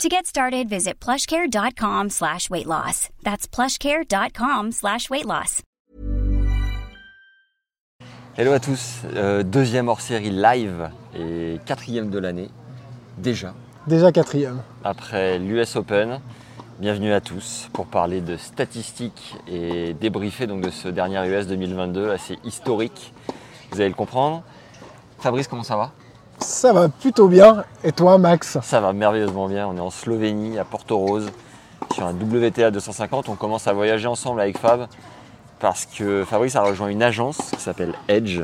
[0.00, 3.08] To get started, visit plushcare.com slash weight loss.
[3.22, 5.62] That's plushcare.com slash weight loss.
[8.36, 12.48] Hello à tous, euh, deuxième hors-série live et quatrième de l'année,
[13.18, 13.52] déjà,
[13.86, 14.62] Déjà quatrième.
[14.82, 16.20] après l'US Open.
[16.80, 22.10] Bienvenue à tous pour parler de statistiques et débriefer donc de ce dernier US 2022
[22.10, 23.12] assez historique.
[23.70, 24.42] Vous allez le comprendre.
[25.18, 25.92] Fabrice, comment ça va?
[26.42, 27.64] Ça va plutôt bien.
[27.84, 29.66] Et toi, Max Ça va merveilleusement bien.
[29.68, 31.30] On est en Slovénie, à Porto Rose,
[31.94, 33.28] sur un WTA 250.
[33.28, 34.88] On commence à voyager ensemble avec Fab
[35.60, 38.40] parce que Fabrice a rejoint une agence qui s'appelle Edge,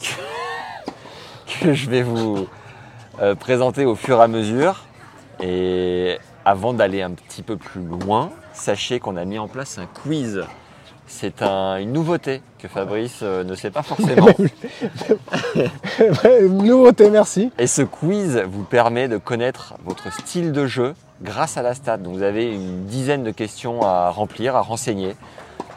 [1.60, 2.48] que, je vais vous
[3.20, 4.82] euh, présenter au fur et à mesure.
[5.40, 9.86] Et avant d'aller un petit peu plus loin, sachez qu'on a mis en place un
[9.86, 10.44] quiz.
[11.10, 14.28] C'est un- une nouveauté que Fabrice euh, ne sait pas forcément.
[16.42, 17.50] Nouveauté, merci.
[17.58, 21.96] Et ce quiz vous permet de connaître votre style de jeu grâce à la stat.
[21.98, 25.16] Donc vous avez une dizaine de questions à remplir, à renseigner.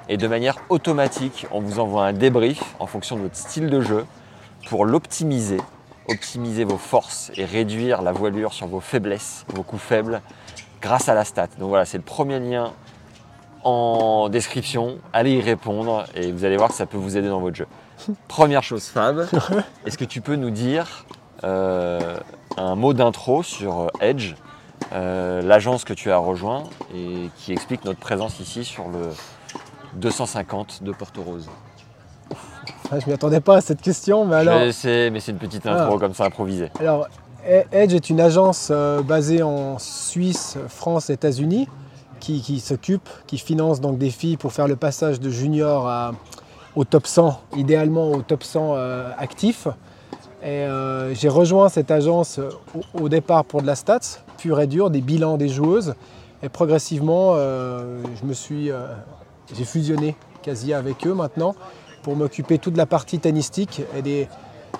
[0.10, 3.82] Et de manière automatique, on vous envoie un débrief en fonction de votre style de
[3.82, 4.06] jeu
[4.68, 5.58] pour l'optimiser,
[6.10, 10.22] optimiser vos forces et réduire la voilure sur vos faiblesses, vos coups faibles,
[10.82, 11.48] grâce à la stat.
[11.60, 12.74] Donc voilà, c'est le premier lien
[13.64, 14.98] en description.
[15.14, 17.68] Allez y répondre et vous allez voir que ça peut vous aider dans votre jeu.
[18.28, 19.28] Première chose, Fab,
[19.86, 21.06] est-ce que tu peux nous dire
[21.44, 22.18] euh,
[22.58, 24.34] un mot d'intro sur euh, Edge,
[24.94, 26.64] euh, l'agence que tu as rejoint
[26.96, 29.10] et qui explique notre présence ici sur le
[29.96, 31.48] 250 de Porto Rose
[32.92, 35.38] Ah, Je m'y attendais pas à cette question, mais alors, Je sais, mais c'est une
[35.38, 36.00] petite intro Ah.
[36.00, 36.72] comme ça improvisée.
[36.80, 37.08] alors
[37.48, 41.68] E- Edge est une agence euh, basée en Suisse, France, États-Unis,
[42.22, 46.14] qui, s'occupe, qui finance donc des filles pour faire le passage de junior à-
[46.76, 49.68] au top 100, idéalement au top 100 euh, actif.
[50.44, 52.50] Et euh, j'ai rejoint cette agence euh,
[52.94, 55.94] au, départ pour de la stats, pure et dure, des bilans des joueuses.
[56.42, 58.02] Et progressivement, euh,
[59.54, 61.56] j'ai fusionné quasi avec eux maintenant
[62.02, 63.84] pour m'occuper toute la partie tennistique.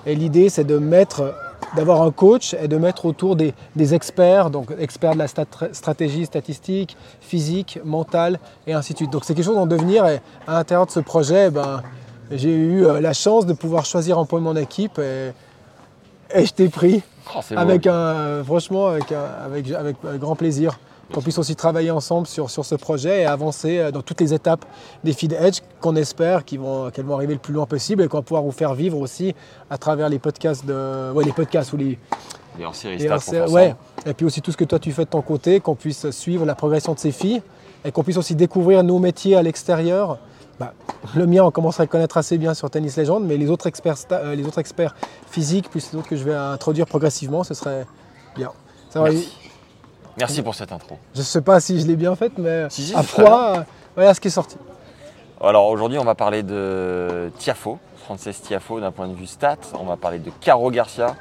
[0.04, 1.32] Et l'idée, c'est de mettre,
[1.76, 5.28] d'avoir un coach et de mettre autour des, des experts, donc experts de la
[5.72, 9.10] stratégie statistique, physique, mentale et ainsi de suite.
[9.10, 10.06] Donc c'est quelque chose en devenir.
[10.06, 11.82] Et à l'intérieur de ce projet, ben,
[12.30, 15.32] j'ai eu euh, la chance de pouvoir choisir un peu mon équipe et,
[16.34, 17.02] et je t'ai pris
[17.34, 20.78] Oh, avec un, franchement, avec, un- avec, avec, avec grand plaisir.
[21.12, 24.32] Qu'on puisse aussi travailler ensemble sur, sur ce projet et avancer euh, dans toutes les
[24.32, 24.64] étapes
[25.04, 28.08] des Feed Edge qu'on espère qu'ils vont, qu'elles vont arriver le plus loin possible et
[28.08, 29.34] qu'on va pouvoir vous faire vivre aussi
[29.68, 31.98] à travers les podcasts, de, ouais, les podcasts ou les,
[32.58, 33.74] Les hors-série les stats RC pour faire ouais.
[34.06, 36.46] Et puis aussi tout ce que toi tu fais de ton côté, qu'on puisse suivre
[36.46, 37.42] la progression de ces filles
[37.84, 40.18] et qu'on puisse aussi découvrir nos métiers à l'extérieur.
[40.58, 40.72] Bah,
[41.14, 43.66] le mien, on commence à le connaître assez bien sur Tennis Legend, mais les autres
[43.66, 44.94] experts, euh, les autres experts
[45.30, 47.84] physiques, plus les autres que je vais introduire progressivement, ce serait
[48.36, 48.50] bien.
[48.90, 49.41] Ça va, Merci.
[50.18, 50.98] Merci pour cette intro.
[51.14, 53.62] Je ne sais pas si je l'ai bien faite, mais Si, si, à froid, euh,
[53.96, 54.56] voilà ce qui est sorti.
[55.40, 59.56] Alors aujourd'hui, on va parler de Tiafo, Frances Tiafo d'un point de vue stat.
[59.78, 61.16] On va parler de Caro Garcia,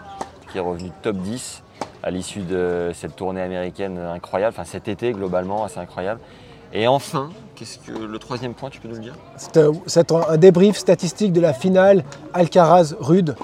[0.51, 1.63] qui est revenu top 10
[2.03, 6.19] à l'issue de cette tournée américaine incroyable, enfin cet été globalement assez incroyable.
[6.73, 9.15] Et enfin, qu'est-ce que le troisième point, tu peux nous le dire?
[9.37, 12.03] C'est euh, c'est un un débrief statistique de la finale
[12.33, 13.35] Alcaraz-Rude.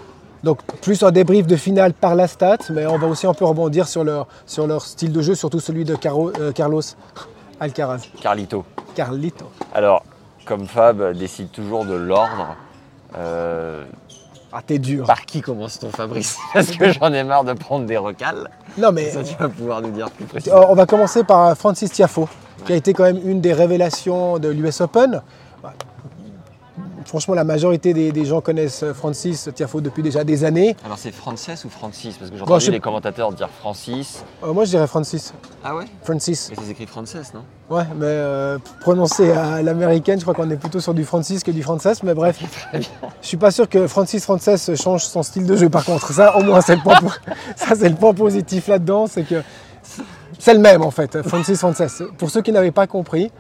[0.48, 3.44] Donc plus un débrief de finale par la stat, mais on va aussi un peu
[3.44, 6.80] rebondir sur leur, sur leur style de jeu, surtout celui de Caro- euh, Carlos
[7.60, 8.04] Alcaraz.
[8.22, 8.64] Carlito.
[8.96, 9.44] Carlito.
[9.76, 10.04] Alors,
[10.46, 12.56] comme Fab décide toujours de l'ordre,
[13.18, 13.84] euh,
[14.54, 15.06] Ah t'es dur.
[15.06, 16.38] par qui commence-t-on Fabrice?
[16.54, 18.50] Parce que j'en ai marre de prendre des recales.
[18.78, 20.62] Non mais Ça, tu vas pouvoir nous dire plus précisément.
[20.62, 22.30] euh, on va commencer par Francis Tiafo,
[22.66, 25.22] qui a été quand même une des révélations de l'US Open.
[27.08, 30.76] Franchement, la majorité des, des gens connaissent Francis Tiafo depuis déjà des années.
[30.86, 32.18] Alors c'est Frances ou Francis?
[32.18, 34.24] Parce que entendu je- les commentateurs dire Francis.
[34.44, 35.34] Euh, moi, je dirais Francis.
[35.64, 35.86] Ah ouais?
[36.04, 36.50] Francis.
[36.52, 37.44] Et ça s'écrit Frances, non?
[37.70, 41.52] Ouais, mais euh, prononcé à l'américaine, je crois qu'on est plutôt sur du Francis que
[41.52, 42.40] du Frances, mais bref.
[43.22, 46.12] Je suis pas sûr que Francis Frances change son style de jeu par contre.
[46.12, 47.08] Ça, au moins, c'est le point, po-
[47.56, 49.42] ça, c'est le point positif là-dedans, c'est que
[50.40, 52.04] c'est le même en fait, Francis Frances.
[52.18, 53.32] Pour ceux qui n'avaient pas compris,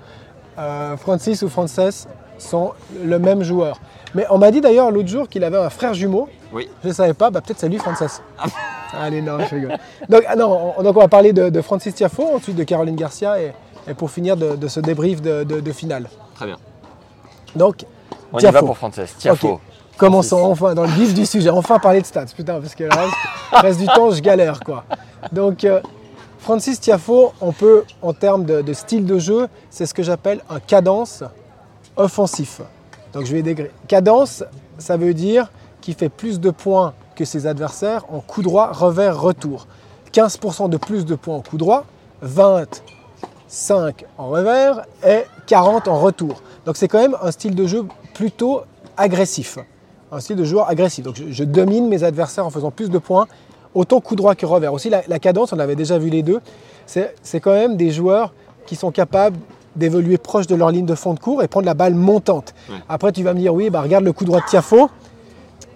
[0.57, 2.71] euh, Francis ou Frances sont
[3.03, 3.79] le même joueur.
[4.15, 6.29] Mais on m'a dit d'ailleurs l'autre jour qu'il avait un frère jumeau.
[6.53, 6.69] Oui.
[6.83, 8.21] Je ne savais pas, bah, peut-être c'est lui Frances.
[8.93, 9.77] Allez, non, je rigole.
[10.07, 12.95] Donc, ah non, on, donc on va parler de, de Francis Tiafo, ensuite de Caroline
[12.95, 13.51] Garcia et,
[13.87, 16.07] et pour finir de, de ce débrief de, de- de finale.
[16.35, 16.55] Très bien.
[17.55, 17.85] Donc,
[18.31, 18.99] On y va pour Frances.
[19.17, 19.53] Tiafo.
[19.53, 19.59] Ok.
[19.97, 21.49] Commençons enfin dans le vif du sujet.
[21.49, 23.13] Enfin parler de stats, putain, parce que le reste,
[23.51, 24.83] le reste du temps, je galère, quoi.
[25.31, 25.81] Donc, euh,
[26.39, 30.41] Francis Tiafo, on peut, en termes de, de style de jeu, c'est ce que j'appelle
[30.49, 31.23] un cadence
[31.97, 32.61] offensif.
[33.13, 33.71] Donc, je vais dégré.
[33.87, 34.43] Cadence,
[34.77, 35.51] ça veut dire
[35.81, 39.67] qu'il fait plus de points que ses adversaires en coup droit, revers, retour.
[40.13, 41.85] 15% de plus de points en coup droit,
[42.21, 46.41] 25 en revers et 40 en retour.
[46.65, 48.61] Donc c'est quand même un style de jeu plutôt
[48.95, 49.57] agressif.
[50.11, 51.03] Un style de joueur agressif.
[51.03, 53.27] Donc je, domine mes adversaires en faisant plus de points,
[53.73, 54.73] autant coup droit que revers.
[54.73, 56.39] Aussi la, cadence, on avait déjà vu les deux,
[56.85, 58.33] c'est quand même des joueurs
[58.65, 59.37] qui sont capables
[59.77, 62.53] d'évoluer proche de leur ligne de fond de cours et prendre la balle montante.
[62.69, 62.75] Ouais.
[62.89, 64.89] Après tu vas me dire oui, bah, regarde le coup droit de Tiafo.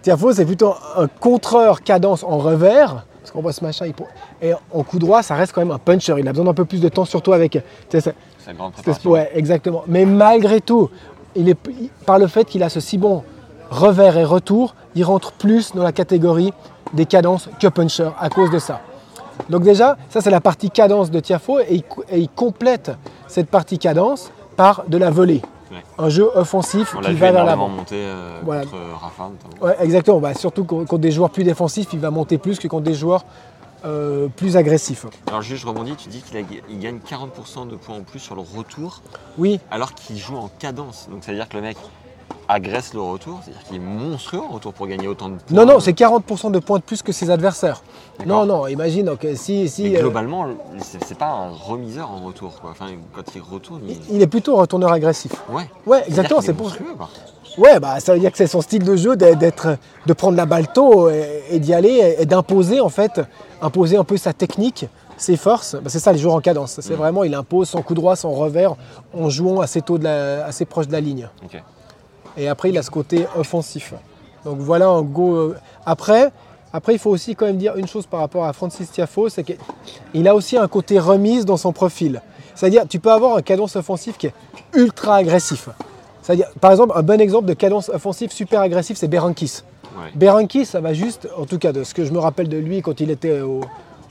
[0.01, 3.06] Tiafo c'est plutôt un contreur cadence en revers.
[3.21, 3.94] Parce qu'on voit ce machin, il
[4.42, 6.15] et en coup droit, ça reste quand même un puncher.
[6.18, 7.59] Il a besoin d'un peu plus de temps, surtout avec
[7.89, 8.07] C'est
[8.48, 9.12] une grande préparation.
[9.12, 9.83] Ouais, exactement.
[9.88, 10.89] Mais malgré tout,
[11.36, 11.57] il est,
[12.06, 13.24] par le fait qu'il a ce si bon
[13.69, 16.51] revers et retour, il rentre plus dans la catégorie
[16.94, 18.81] des cadences que puncher à cause de ça.
[19.49, 22.91] Donc déjà, ça c'est la partie cadence de Tiafo et il, co- et il complète
[23.27, 25.41] cette partie cadence par de la volée.
[25.71, 25.77] Ouais.
[25.97, 27.69] Un jeu offensif On qui vu va vers l'avant.
[27.69, 28.61] monter euh, Voilà.
[28.63, 29.65] contre Rafa notamment.
[29.65, 30.19] Ouais, exactement.
[30.19, 33.23] Bah, surtout contre des joueurs plus défensifs, il va monter plus que contre des joueurs
[33.85, 35.05] euh, plus agressifs.
[35.27, 38.41] Alors juste je rebondis, tu dis qu'il gagne 40% de points en plus sur le
[38.41, 39.01] retour
[39.37, 41.07] Oui, alors qu'il joue en cadence.
[41.09, 41.77] Donc ça veut dire que le mec
[42.51, 45.56] agresse le retour, c'est-à-dire qu'il est monstrueux en retour pour gagner autant de points.
[45.56, 47.81] non, non, c'est 40% de points de plus que ses adversaires.
[48.25, 50.45] Non, non, imagine, donc, si, si, Mais euh, globalement,
[50.80, 52.59] c'est pas un remiseur en retour.
[52.62, 52.71] Quoi.
[52.71, 53.98] Enfin, quand il retourne, il...
[54.15, 55.31] il est plutôt un retourneur agressif.
[55.50, 55.63] Ouais.
[55.86, 56.71] Ouais, exactement, c'est pour.
[57.57, 60.45] Ouais, bah ça veut dire que c'est son style de jeu d'être- de prendre la
[60.45, 63.19] balle tôt et, et d'y aller et, d'imposer en fait,
[63.62, 64.86] imposer un peu sa technique,
[65.18, 65.75] ses forces.
[65.75, 66.77] Bah, c'est ça les joueurs en cadence.
[66.80, 66.97] C'est Mm.
[66.97, 68.75] vraiment, il impose son coup droit, son revers
[69.13, 71.27] en jouant assez tôt, de la- assez proche de la ligne.
[72.38, 73.94] Et après, il a ce côté offensif.
[74.45, 75.36] Donc voilà un go.
[75.36, 75.56] euh,
[75.86, 76.31] Après,
[76.74, 79.44] après, il faut aussi quand même dire une chose par rapport à Francis Tiafo, c'est
[79.44, 82.22] qu'il a aussi un côté remise dans son profil.
[82.56, 84.33] C'est-à-dire, tu peux avoir un cadence offensif qui est
[84.74, 85.69] ultra agressif.
[86.22, 89.63] C'est-à-dire, par exemple, un bon exemple de cadence offensive super agressif, c'est Berankis.
[89.98, 90.12] Ouais.
[90.16, 92.81] Berankis, ça va juste, en tout cas de ce que je me rappelle de lui
[92.81, 93.62] quand il était au,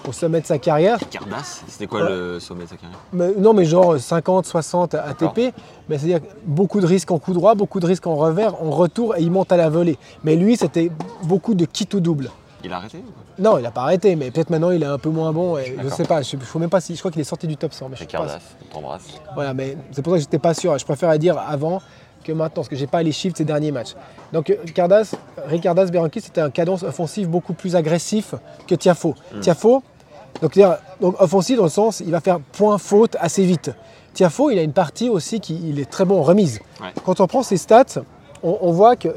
[0.08, 2.08] au sommet de sa carrière, Cardass, c'était quoi Ouais.
[2.10, 5.52] le sommet de sa carrière mais- non, mais genre 50, 60 ATP.
[5.88, 9.16] Mais c'est-à-dire beaucoup de risques en coup droit, beaucoup de risques en revers, en retour,
[9.16, 9.98] et il monte à la volée.
[10.24, 10.90] Mais lui, c'était
[11.24, 12.30] beaucoup de kit ou double.
[12.62, 13.22] Il a arrêté ou quoi?
[13.38, 15.56] Non, il n'a pas arrêté, mais peut-être maintenant il est un peu moins bon.
[15.56, 16.94] Et je sais pas, je ne sais même pas si.
[16.94, 17.88] Je crois qu'il est sorti du top 100.
[17.88, 18.24] Mais je C'est sais pas.
[18.24, 19.02] Cardass, on t'embrasse.
[19.34, 20.76] Voilà, mais c'est pour ça que j'étais pas sûr.
[20.76, 21.80] Je préfère dire avant
[22.24, 23.94] que maintenant, parce que j'ai pas les chiffres de ces derniers matchs.
[24.32, 25.12] Donc euh, Cardas,
[25.46, 28.34] Ricardas Berankis, c'était un cadence offensif beaucoup plus agressif
[28.66, 29.14] que Tiafo.
[29.40, 29.82] Tiafo,
[30.42, 30.56] donc,
[31.20, 33.70] offensif dans le sens, il va faire point faute assez vite.
[34.14, 36.60] Tiafo, il a une partie aussi qui il est très bon en remise.
[36.80, 36.88] Ouais.
[37.04, 38.00] Quand on prend ses stats,
[38.42, 39.08] on, on voit que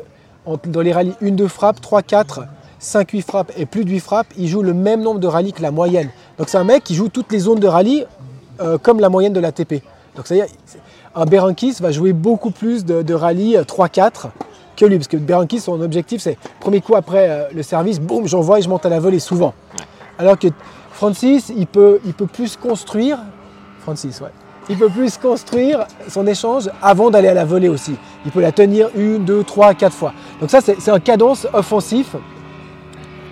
[0.45, 2.45] en- dans les rallyes 1-2 frappes, 3-4,
[2.81, 5.61] 5-8 frappes et plus de 8 frappes, il joue le même nombre de rallyes que
[5.61, 6.09] la moyenne.
[6.37, 8.05] Donc c'est un mec qui joue toutes les zones de rallye
[8.59, 9.81] euh, comme la moyenne de l'ATP.
[10.15, 10.53] Donc c'est-à-dire,
[11.15, 14.27] un Berankis va jouer beaucoup plus de, de rallyes euh, 3-4
[14.75, 18.27] que lui, parce que Berankis, son objectif, c'est premier coup après euh, le service, boum,
[18.27, 19.53] j'envoie et je monte à la volée souvent.
[20.17, 20.47] Alors que
[20.91, 23.19] Francis, il peut, il peut plus construire,
[23.81, 24.31] Francis, ouais,
[24.69, 27.95] il peut plus construire son échange avant d'aller à la volée aussi.
[28.25, 30.13] Il peut la tenir une, deux, trois, quatre fois.
[30.39, 32.15] Donc ça, c'est c'est un cadence offensif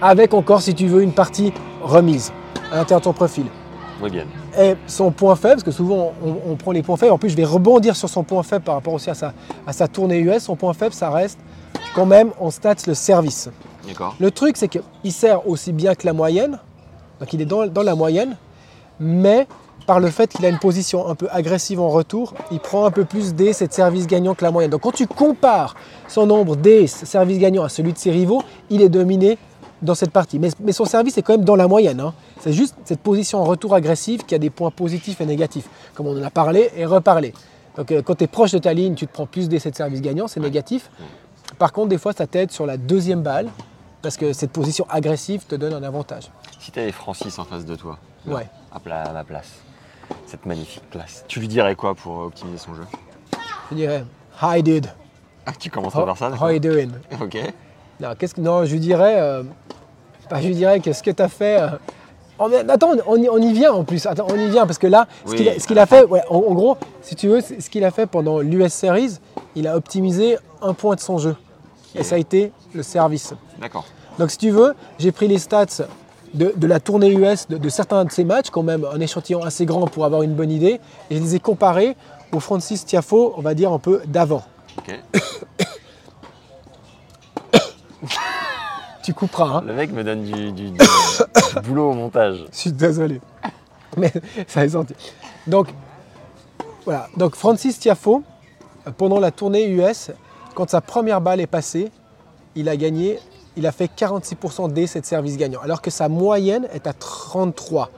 [0.02, 2.34] avec encore, si tu veux, une partie remise
[2.72, 3.46] à l'intérieur de ton profil.
[4.02, 4.26] Bien.
[4.60, 7.30] Et son point faible, parce que souvent on, on prend les points faibles, en plus
[7.30, 9.34] je vais rebondir sur son point faible par rapport aussi à sa,
[9.66, 11.40] à sa tournée US, son point faible ça reste
[11.96, 13.50] quand même en stats le service.
[14.20, 16.60] Le truc c'est qu'il sert aussi bien que la moyenne,
[17.20, 18.36] donc il est dans, dans la moyenne,
[19.00, 19.48] mais
[19.88, 22.92] par le fait qu'il a une position un peu agressive en retour, il prend un
[22.92, 24.72] peu plus d'ace et de services gagnants que la moyenne.
[24.72, 25.76] Donc quand tu compares
[26.08, 29.38] son nombre d'ace, services gagnants à celui de ses rivaux, il est dominé
[29.82, 30.40] dans cette partie.
[30.40, 32.00] Mais, mais son service est quand même dans la moyenne.
[32.00, 32.14] hein.
[32.40, 36.08] C'est juste cette position en retour agressive qui a des points positifs et négatifs, comme
[36.08, 37.34] on en a parlé et reparlé.
[37.78, 39.76] Donc euh, quand tu es proche de ta ligne, tu te prends plus d'essais de
[39.76, 40.90] service gagnants, c'est négatif.
[41.58, 43.48] Par contre, des fois, ça t'aide sur la deuxième balle,
[44.02, 46.32] parce que cette position agressive te donne un avantage.
[46.60, 48.48] Si tu avais Francis en face de toi, là, Ouais.
[48.92, 49.52] à, ma place,
[50.26, 52.84] cette magnifique place, tu lui dirais quoi pour optimiser son jeu?
[53.72, 54.04] Je dirais,
[54.42, 54.88] Hi dude,
[55.46, 56.90] Ah, tu commences par ça how you doing?
[57.22, 57.38] Ok.
[58.00, 59.44] Non, qu'est-ce que, non, je lui dirais, euh,
[60.32, 61.60] bah, je lui dirais que ce que tu as fait.
[61.62, 64.06] euh, attends, on y, on y vient en plus.
[64.06, 66.54] Attends, on y vient parce que là, ce Oui, qu'il a, fait, ouais, en, en
[66.54, 69.18] gros, si tu veux, ce qu'il a fait pendant l'US Series,
[69.56, 71.36] il a optimisé un point de son jeu.
[71.92, 73.34] Qui Et est- ça a été le service.
[73.60, 73.86] D'accord.
[74.18, 75.66] Donc si tu veux, j'ai pris les stats
[76.34, 79.44] de, de la tournée US de, de certains de ces matchs, quand même un échantillon
[79.44, 81.96] assez grand pour avoir une bonne idée, et je les ai comparés
[82.32, 84.44] au Francis Tiafo, on va dire un peu d'avant.
[89.12, 89.58] Tu couperas.
[89.58, 89.64] hein.
[89.68, 92.46] Le mec me donne du, du- du- du boulot au montage.
[92.52, 93.20] Je suis désolé.
[93.98, 94.12] Mais
[94.48, 94.94] ça est senti.
[95.48, 95.68] Donc,
[96.86, 97.08] voilà.
[97.18, 98.24] Donc, Francis Tiafo,
[98.98, 100.12] pendant la tournée US,
[100.56, 101.92] quand sa première balle est passée,
[102.56, 103.20] il a gagné,
[103.58, 106.94] il a fait 46% d'ace et de service gagnant, alors que sa moyenne est à
[106.94, 107.90] 33.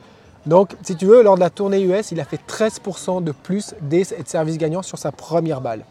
[0.47, 3.73] Donc, si tu veux, lors de la tournée US, il a fait 13% de plus
[3.91, 5.85] et de service gagnant sur sa première balle.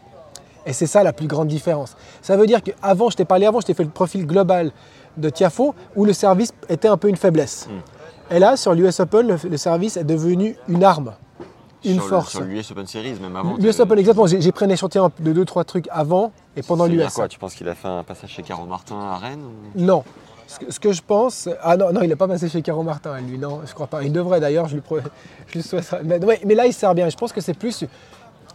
[0.66, 1.96] Et c'est ça la plus grande différence.
[2.22, 4.72] Ça veut dire qu'avant, je t'ai parlé avant, je t'ai fait le profil global
[5.16, 7.68] de Tiafo, où le service était un peu une faiblesse.
[8.30, 11.12] Et là, sur l'US Open, le, le service est devenu une arme,
[11.84, 12.30] une sur le- force.
[12.32, 13.56] sur l'US Open Series, même avant.
[13.58, 14.26] L'US Open, exactement.
[14.26, 17.12] J'ai pris un échantillon de 2-3 trucs avant et pendant l'US.
[17.14, 17.28] quoi?
[17.28, 20.02] Tu penses qu'il a fait un passage chez Caro Martin à Rennes ou- Non.
[20.48, 21.48] Ce que, ce que je pense.
[21.62, 24.02] Ah non, non il n'est pas passé chez Caro Martin, lui, non, je crois pas.
[24.02, 24.76] Il devrait d'ailleurs, je
[25.48, 26.00] je lui souhaite ça.
[26.04, 27.08] Mais, ouais, mais là, il sert bien.
[27.08, 27.84] Je pense que c'est plus.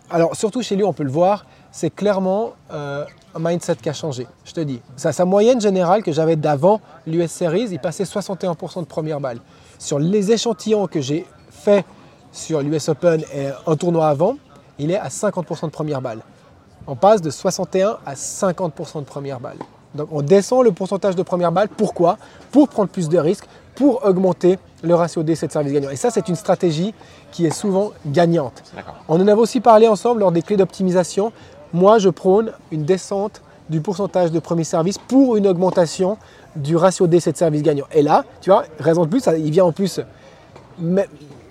[0.09, 1.45] Alors, surtout chez lui, on peut le voir,
[1.77, 3.05] c'est clairement euh,
[3.35, 4.25] un mindset qui a changé.
[4.45, 4.81] Je te dis.
[4.95, 9.37] Sa, sa moyenne générale que j'avais d'avant l'US Series, il passait 61% de première balle.
[9.77, 11.85] Sur les échantillons que j'ai fait
[12.31, 14.37] sur l'US Open et un tournoi avant,
[14.79, 16.21] il est à 50% de première balle.
[16.87, 19.57] On passe de 61 à 50% de première balle.
[19.93, 21.69] Donc on descend le pourcentage de première balle.
[21.69, 22.17] Pourquoi?
[22.51, 25.91] Pour prendre plus de risques, pour augmenter le ratio d'essai de service gagnant.
[25.91, 26.93] Et ça, c'est une stratégie
[27.31, 28.63] qui est souvent gagnante.
[29.07, 31.31] On en avait aussi parlé ensemble lors des clés d'optimisation.
[31.73, 36.17] Moi, je prône une descente du pourcentage de premier service pour une augmentation
[36.55, 37.85] du ratio d'essai de service gagnant.
[37.91, 39.99] Et là, tu vois, raison de plus, ça- il vient en plus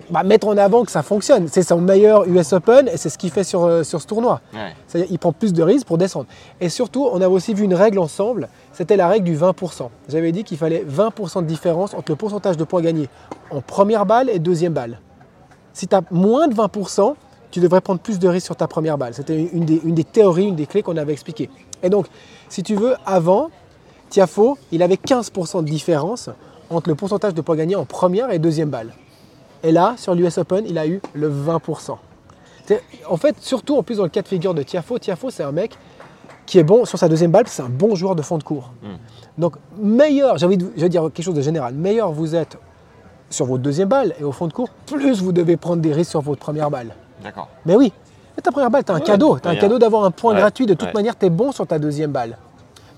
[0.09, 1.49] bah, mettre en avant que ça fonctionne.
[1.49, 4.41] C'est son meilleur US Open et c'est ce qu'il fait sur, euh, sur ce tournoi.
[4.55, 5.05] Ouais.
[5.05, 6.27] Qu'il prend plus de risques pour descendre.
[6.61, 9.91] Et surtout, on avait aussi vu une règle ensemble, c'était la règle du 20%.
[10.09, 13.09] J'avais dit qu'il fallait 20% de différence entre le pourcentage de points gagnés
[13.51, 15.01] en première balle et deuxième balle.
[15.73, 17.17] Si tu as moins de 20%,
[17.51, 19.15] tu devrais prendre plus de risques sur ta première balle.
[19.15, 21.49] C'était une des, une des théories, une des clés qu'on avait expliquées.
[21.83, 22.07] Et donc,
[22.49, 23.51] si tu veux, avant,
[24.11, 26.31] Tiafo, il avait 15% de différence
[26.71, 28.93] entre le pourcentage de points gagnés en première et deuxième balle.
[29.63, 31.99] Et là, sur l'US Open, il a eu le 20%.
[32.67, 35.45] C'est- En fait, surtout en plus dans le cas de figure de Tiafo, Tiafo c'est
[35.45, 35.77] un mec
[36.47, 38.71] qui est bon sur sa deuxième balle, c'est un bon joueur de fond de cours.
[39.39, 42.57] Donc meilleur, j'ai envie de je vais dire quelque chose de général, meilleur vous êtes
[43.31, 46.11] sur votre deuxième balle et au fond de cours, plus vous devez prendre des risques
[46.11, 46.95] sur votre première balle.
[47.23, 47.49] D'accord.
[47.65, 47.93] Mais oui,
[48.37, 50.11] mais ta première balle, tu as un Ouais, cadeau, tu as un cadeau d'avoir un
[50.11, 50.95] point Ouais, gratuit, de toute ouais.
[50.95, 52.37] manière, tu es bon sur ta deuxième balle.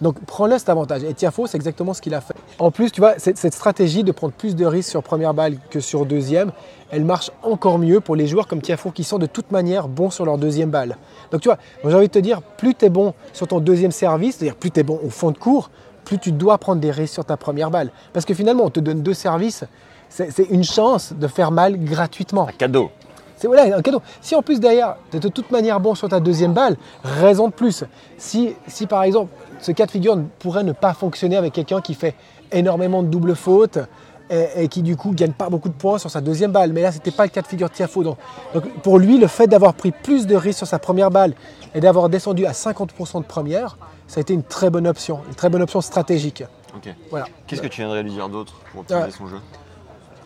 [0.01, 1.03] Donc prends-le cet avantage.
[1.03, 2.35] Et Tiafo, c'est exactement ce qu'il a fait.
[2.61, 5.57] En plus, tu vois, cette, cette stratégie de prendre plus de risques sur première balle
[5.71, 6.53] que sur deuxième,
[6.93, 10.11] elle marche encore mieux pour les joueurs comme Tiafo qui sont de toute manière bons
[10.11, 10.97] sur leur deuxième balle.
[11.33, 13.91] Donc tu vois, j'ai envie de te dire, plus tu es bon sur ton deuxième
[13.91, 15.69] service, c'est-à-dire plus tu es bon au fond de cours,
[16.05, 17.91] plus tu dois prendre des risques sur ta première balle.
[18.13, 19.65] Parce que finalement, on te donne deux services,
[20.09, 22.47] c'est c'est une chance de faire mal gratuitement.
[22.49, 22.91] Un cadeau.
[23.39, 24.03] C'est voilà, un cadeau.
[24.21, 27.47] Si en plus derrière, tu es de toute manière bon sur ta deuxième balle, raison
[27.49, 27.85] de plus.
[28.19, 31.95] Si, si par exemple, ce cas de figure pourrait ne pas fonctionner avec quelqu'un qui
[31.95, 32.15] fait
[32.51, 33.79] énormément de doubles fautes
[34.29, 36.73] et, et qui du coup gagne pas beaucoup de points sur sa deuxième balle.
[36.73, 38.03] Mais là, c'était pas le cas de figure de Tiafo.
[38.03, 38.19] Donc,
[38.55, 41.35] donc pour lui, le fait d'avoir pris plus de risques sur sa première balle
[41.75, 43.79] et d'avoir descendu à 50% de première,
[44.09, 46.43] ça a été une très bonne option, une très bonne option stratégique.
[46.75, 46.93] Ok.
[47.11, 47.27] Voilà.
[47.47, 49.13] Qu'est-ce que tu viendrais lui dire d'autre pour optimiser Ouais.
[49.13, 49.37] son jeu?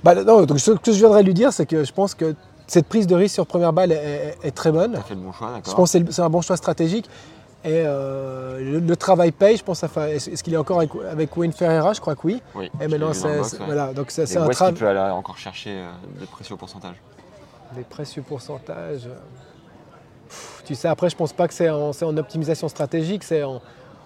[0.03, 2.35] Bah, non, donc ce que je viendrais lui dire, c'est que je pense que
[2.73, 3.97] cette prise de risque sur première balle est-
[4.43, 4.93] est- est très bonne.
[4.95, 7.09] T'as fait le bon choix, d'accord Je pense que c'est c'est un bon choix stratégique.
[7.65, 9.85] Et euh, le, le travail paye, je pense.
[9.85, 11.93] Est-ce qu'il est encore avec, avec Wayne Ferreira?
[11.93, 12.43] Je crois que oui.
[12.57, 12.71] Oui.
[12.81, 13.67] Et maintenant, c'est c'est- ouais.
[13.67, 13.93] voilà.
[13.93, 14.75] Donc c'est c'est un est-ce qu'il travail.
[14.75, 16.97] peut aller encore chercher euh, des précieux pourcentages
[17.77, 19.07] Des précieux pourcentages.
[19.07, 19.15] euh,
[20.29, 23.43] pff, Tu sais, après, je pense pas que c'est en, c'est en optimisation stratégique, c'est
[23.45, 23.61] en,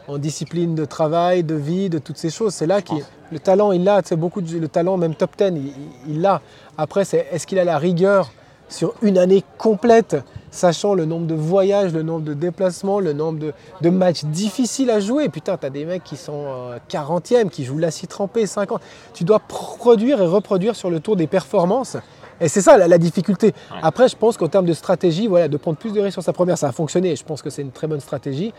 [0.08, 2.52] en discipline de travail, de vie, de toutes ces choses.
[2.52, 3.00] C'est là pense.
[3.32, 4.02] le talent, il l'a.
[4.02, 5.72] Tu sais, beaucoup de le talent, même top 10, il- il
[6.16, 6.42] il l'a.
[6.76, 8.30] Après, c'est est-ce qu'il a la rigueur
[8.68, 10.16] sur une année complète,
[10.50, 14.90] sachant le nombre de voyages, le nombre de déplacements, le nombre de, de matchs difficiles
[14.90, 15.28] à jouer.
[15.28, 18.80] Putain, t'as des mecs qui sont euh, 40e, qui jouent la trempée, 50.
[19.14, 21.96] Tu dois produire et reproduire sur le tour des performances.
[22.40, 23.46] Et c'est ça la, la difficulté.
[23.70, 23.78] Ouais.
[23.82, 26.32] Après, je pense qu'en termes de stratégie, voilà, de prendre plus de risques sur sa
[26.32, 27.16] première, ça a fonctionné.
[27.16, 28.52] Je pense que c'est une très bonne stratégie.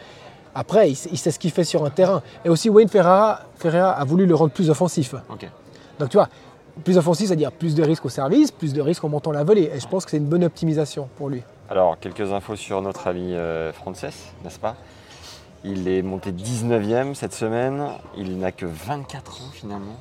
[0.55, 2.23] Après, il, sait- il sait ce qu'il fait sur un terrain.
[2.43, 5.13] Et aussi, Wayne Ferreira, Ferreira a voulu le rendre plus offensif.
[5.99, 6.29] Donc tu vois,
[6.83, 9.69] plus offensif, c'est-à-dire plus de risques au service, plus de risques en montant la volée.
[9.73, 11.43] Et je pense que c'est une bonne optimisation pour lui.
[11.69, 14.03] Alors, quelques infos sur notre ami euh, Frances,
[14.43, 14.75] n'est-ce pas?
[15.63, 17.87] Il est monté 19e cette semaine.
[18.15, 19.97] Il n'a que 24 ans finalement.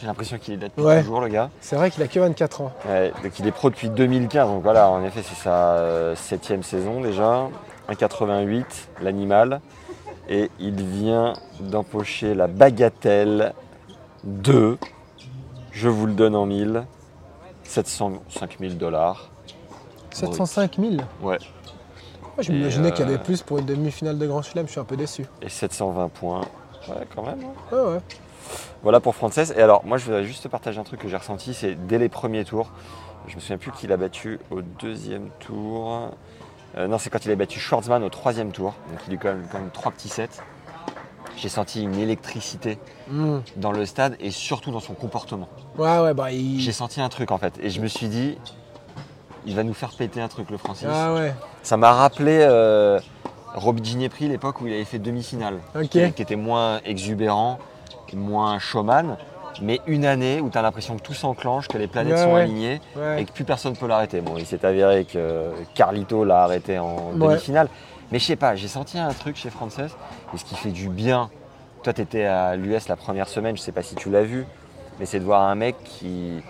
[0.00, 1.00] J'ai l'impression qu'il est là depuis Ouais.
[1.00, 1.50] toujours, le gars.
[1.60, 2.72] C'est vrai qu'il a que 24 ans.
[2.88, 4.48] Ouais, donc il est pro depuis 2015.
[4.48, 7.48] Donc voilà, en effet, c'est sa euh, septième saison déjà.
[7.90, 8.64] 1,88
[9.02, 9.60] l'animal.
[10.28, 13.54] Et il vient d'empocher la bagatelle
[14.24, 14.76] de,
[15.78, 16.84] je vous le donne en mille,
[17.62, 19.30] 705 000 dollars.
[20.10, 21.38] 705 000 Ouais.
[22.22, 24.66] Moi, je m'imaginais qu'il y euh, avait plus pour une demi-finale de Grand Chelem.
[24.66, 25.24] Je suis un peu déçu.
[25.40, 26.40] Et 720 points.
[26.88, 27.38] Ouais, quand même.
[27.44, 27.76] hein.
[27.76, 28.00] Ouais, ouais.
[28.82, 29.38] Voilà pour Frances.
[29.38, 31.98] Et alors, moi, je voudrais juste te partager un truc que j'ai ressenti, c'est dès
[31.98, 32.70] les premiers tours.
[33.28, 36.10] Je me souviens plus qui l'a battu au deuxième tour.
[36.76, 38.74] Euh, non, c'est quand il a battu Schwartzmann au troisième tour.
[38.90, 40.28] Donc, il est quand même, quand même trois petits sets.
[41.40, 42.78] J'ai senti une électricité
[43.10, 43.38] Hmm.
[43.56, 45.48] dans le stade et surtout dans son comportement.
[45.78, 46.60] Ouais, ouais, bah il.
[46.60, 47.54] J'ai senti un truc en fait.
[47.62, 48.36] Et je me suis dit,
[49.46, 50.88] il va nous faire péter un truc, le Francis.
[50.90, 51.32] Ah ouais.
[51.62, 52.98] Ça m'a rappelé euh,
[53.54, 55.58] Rob Ginepri, l'époque où il avait fait demi-finale.
[55.90, 57.58] Qui, qui était moins exubérant,
[58.14, 59.16] moins showman.
[59.62, 62.34] Mais une année où tu as l'impression que tout s'enclenche, que les planètes Ouais, sont
[62.34, 62.42] ouais.
[62.42, 62.80] alignées
[63.16, 64.20] et que plus personne ne peut l'arrêter.
[64.20, 67.68] Bon, il s'est avéré que Carlito l'a arrêté en demi-finale.
[68.12, 69.78] Mais je sais pas, j'ai senti un truc chez Frances.
[69.78, 71.30] Et ce qui fait du bien,
[71.82, 74.46] toi tu étais à l'US la première semaine, je sais pas si tu l'as vu,
[74.98, 76.40] mais c'est de voir un mec qui,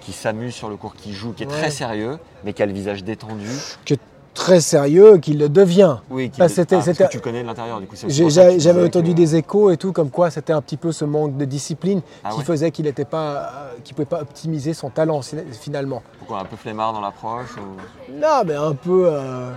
[0.00, 1.52] qui s'amuse sur le court, qui joue, qui est Ouais.
[1.52, 3.48] très sérieux, mais qui a le visage détendu.
[3.86, 3.94] Que
[4.34, 5.96] très sérieux qu'il le devient.
[6.10, 9.16] Oui, qui Bah, c'était- parce que tu connais de l'intérieur, du coup J'avais entendu que-
[9.16, 12.30] des échos et tout, comme quoi c'était un petit peu ce manque de discipline Ah
[12.30, 15.22] qui ouais faisait qu'il n'était pas, euh, qu'il pouvait pas optimiser son talent
[15.52, 16.02] finalement.
[16.18, 19.50] Pourquoi un peu flemmard dans l'approche ou- Non, mais un peu, euh,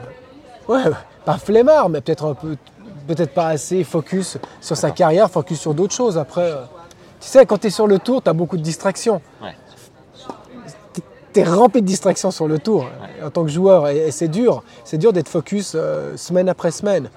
[0.68, 0.82] ouais,
[1.26, 2.58] pas flemmard, mais peut-être un peu,
[3.08, 6.18] peut-être pas assez focus sur sa carrière, focus sur d'autres choses.
[6.18, 6.64] Après, euh,
[7.20, 9.22] tu sais, quand tu es sur le tour, tu as beaucoup de distractions.
[9.42, 9.56] Ouais.
[11.34, 12.88] Tu es rempli de distractions sur le tour
[13.24, 14.64] en tant que joueur, et, et c'est dur.
[14.84, 17.10] C'est dur d'être focus euh, semaine après semaine.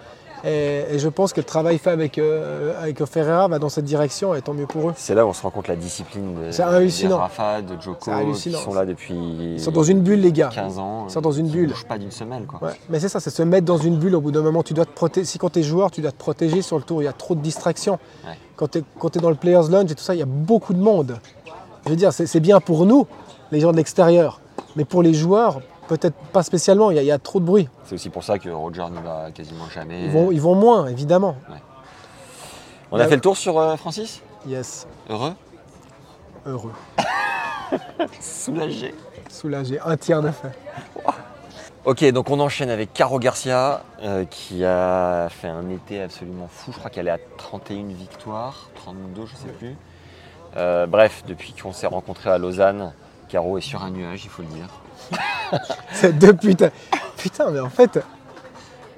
[0.45, 3.85] Et, et je pense que le travail fait avec, euh, avec Ferreira va dans cette
[3.85, 4.95] direction, et tant mieux pour eux.
[4.97, 7.19] C'est là où on se rend compte la discipline de, hallucinant.
[7.19, 9.15] Rafa, de Joko, qui sont là depuis
[9.55, 10.51] Ils sont dans une bulle, les gars.
[10.53, 11.07] 15 ans.
[11.09, 11.69] Ils sont dans une bulle.
[11.69, 12.45] bougent pas d'une semaine.
[12.47, 12.69] Quoi.
[12.69, 14.15] Ouais, mais c'est ça, c'est se mettre dans une bulle.
[14.15, 15.25] Au bout d'un moment, tu dois te protéger.
[15.25, 17.03] Si quand tu es joueur, tu dois te protéger sur le tour.
[17.03, 17.99] Il y a trop de distractions.
[18.27, 18.39] Ouais.
[18.57, 20.81] Quand tu es, dans le Players Lounge et tout ça, il y a beaucoup de
[20.81, 21.19] monde.
[21.85, 23.07] Je veux dire, c'est bien pour nous,
[23.51, 24.41] les gens de l'extérieur.
[24.77, 26.91] Mais pour les joueurs, peut-être pas spécialement.
[26.91, 27.69] Il y, a- il y a trop de bruit.
[27.85, 30.05] C'est aussi pour ça que Roger n'y va quasiment jamais.
[30.05, 31.37] Ils vont, ils vont moins, évidemment.
[32.91, 34.23] On a fait le tour sur euh, Francis?
[34.47, 35.33] Yes, Heureux?
[36.47, 36.73] Heureux,
[38.21, 38.95] Soulagé.
[39.31, 39.81] soulagé.
[39.85, 40.53] Un tiers de fait.
[41.87, 46.73] Ok, donc on enchaîne avec Caro Garcia euh, qui a fait un été absolument fou.
[46.73, 49.77] Je crois qu'elle est à 31 victoires, 32, je sais plus.
[50.57, 52.93] Euh, bref, depuis qu'on s'est rencontrés à Lausanne,
[53.29, 54.69] Caro est sur un nuage, il faut le dire.
[55.93, 56.71] C'est deux putains.
[57.17, 57.99] Putain, mais en fait,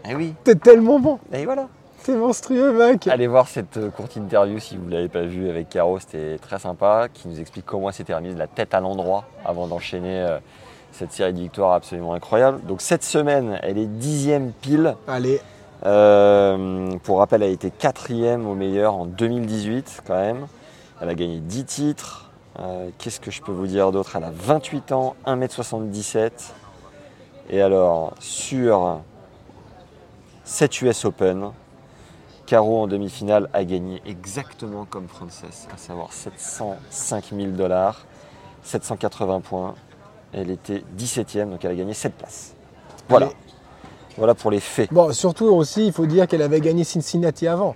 [0.09, 1.19] Eh oui, t'es tellement bon.
[1.33, 1.69] et voilà.
[2.05, 3.09] T'es monstrueux, mec.
[3.09, 6.39] Allez voir cette euh, courte interview si vous ne l'avez pas vue avec Caro, c'était
[6.39, 10.39] très sympa, qui nous explique comment remise la tête à l'endroit avant d'enchaîner euh,
[10.93, 12.61] cette série de victoires absolument incroyable.
[12.65, 14.95] Donc cette semaine, elle est dixième pile.
[15.09, 15.41] Allez,
[15.85, 20.47] Euh, pour rappel, elle a été quatrième au meilleur en 2018 quand même.
[21.01, 22.26] Elle a gagné 10 titres.
[22.59, 24.17] Euh, Qu'est-ce que je peux vous dire d'autre?
[24.17, 26.31] Elle a 28 ans, 1m77.
[27.51, 29.01] Et alors, sur
[30.45, 31.51] 7 US Open,
[32.47, 35.43] Caro en demi-finale a gagné exactement comme Frances,
[35.73, 38.05] à savoir 705 000 dollars,
[38.63, 39.75] 780 points.
[40.33, 42.55] Elle était 17e, donc elle a gagné 7 places.
[43.09, 43.27] Voilà.
[43.27, 43.37] Allez.
[44.17, 44.93] Voilà pour les faits.
[44.93, 47.75] Bon, surtout aussi, il faut dire qu'elle avait gagné Cincinnati avant.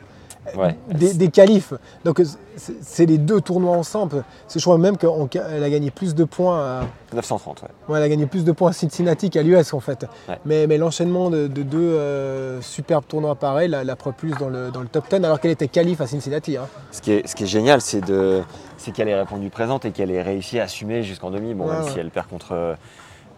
[0.56, 0.74] Ouais.
[0.88, 1.74] Des, des qualifs.
[2.04, 2.22] Donc,
[2.56, 4.24] c'est les deux tournois ensemble.
[4.48, 6.58] C'est- Je crois même qu'elle a gagné plus de points.
[6.80, 6.80] À,
[7.14, 7.68] 930, ouais.
[7.88, 10.06] ouais, elle a gagné plus de points à Cincinnati qu'à l'US en fait.
[10.28, 10.38] Ouais.
[10.44, 14.70] Mais, mais l'enchaînement de, de deux euh, superbes tournois pareils la, la propulse dans le,
[14.70, 16.56] dans le top 10 alors qu'elle était qualif à Cincinnati.
[16.56, 16.66] hein.
[16.90, 18.42] Ce qui est, ce qui est génial, c'est de,
[18.78, 21.54] c'est qu'elle ait répondu présente et qu'elle ait réussi à assumer jusqu'en demi.
[21.54, 22.74] Bon, même si elle perd contre euh,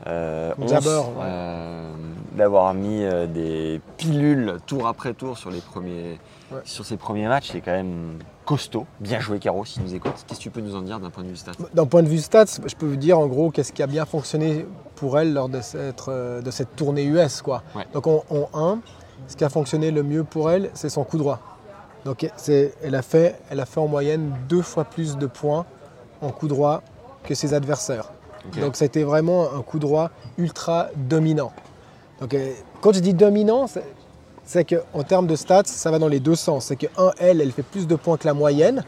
[0.08, 1.90] euh,
[2.36, 6.18] d'avoir mis euh, des pilules tour après tour sur les premiers,
[6.52, 6.60] Ouais.
[6.64, 8.86] sur ses premiers matchs, c'est quand même costaud.
[9.00, 10.12] Bien joué, Caro, si tu nous écoutes.
[10.26, 12.08] Qu'est-ce que tu peux nous en dire d'un point de vue stat D'un point de
[12.08, 15.32] vue stats, je peux vous dire en gros qu'est-ce qui a bien fonctionné pour elle
[15.32, 17.42] lors de cette, euh, de cette tournée US.
[17.42, 17.62] Quoi.
[17.74, 17.86] Ouais.
[17.92, 18.80] Donc en, en 1,
[19.28, 21.40] ce qui a fonctionné le mieux pour elle, c'est son coup droit.
[22.04, 25.66] Donc elle, a fait, elle a fait en moyenne deux fois plus de points
[26.20, 26.82] en coup droit
[27.24, 28.10] que ses adversaires.
[28.60, 31.52] Donc c'était vraiment un coup droit ultra dominant.
[32.20, 33.66] Donc euh, quand je dis dominant,
[34.52, 36.66] c'est- qu'en termes de stats, ça va dans les deux sens.
[36.66, 38.84] C'est que, un, elle, elle fait plus de points que la moyenne,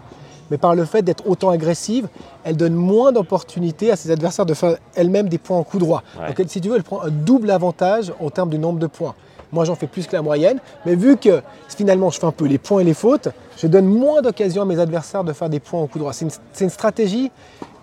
[0.50, 2.06] mais par le fait d'être autant agressive,
[2.44, 6.02] elle donne moins d'opportunités à ses adversaires de faire elle-même des points en coup droit.
[6.20, 6.28] Ouais.
[6.28, 8.86] Donc elle- si tu veux, elle prend un double avantage en termes du nombre de
[8.86, 9.14] points.
[9.52, 12.46] Moi, j'en fais plus que la moyenne, mais vu que finalement, je fais un peu
[12.46, 15.60] les points et les fautes, je donne moins d'occasions à mes adversaires de faire des
[15.60, 16.12] points en coup droit.
[16.12, 17.30] C'est une, c'est une stratégie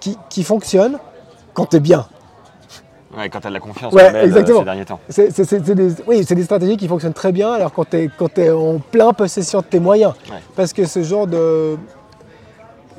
[0.02, 1.00] qui, qui fonctionne
[1.54, 2.06] quand tu es bien.
[3.18, 4.60] Ouais, quand elle a la confiance Ouais, en elle, euh, exactement.
[4.60, 5.00] ces derniers temps.
[5.76, 7.98] Des, oui, c'est des stratégies qui fonctionnent très bien alors quand tu
[8.38, 10.14] es, en plein possession de tes moyens.
[10.30, 10.38] Ouais.
[10.56, 11.76] Parce que ce genre de,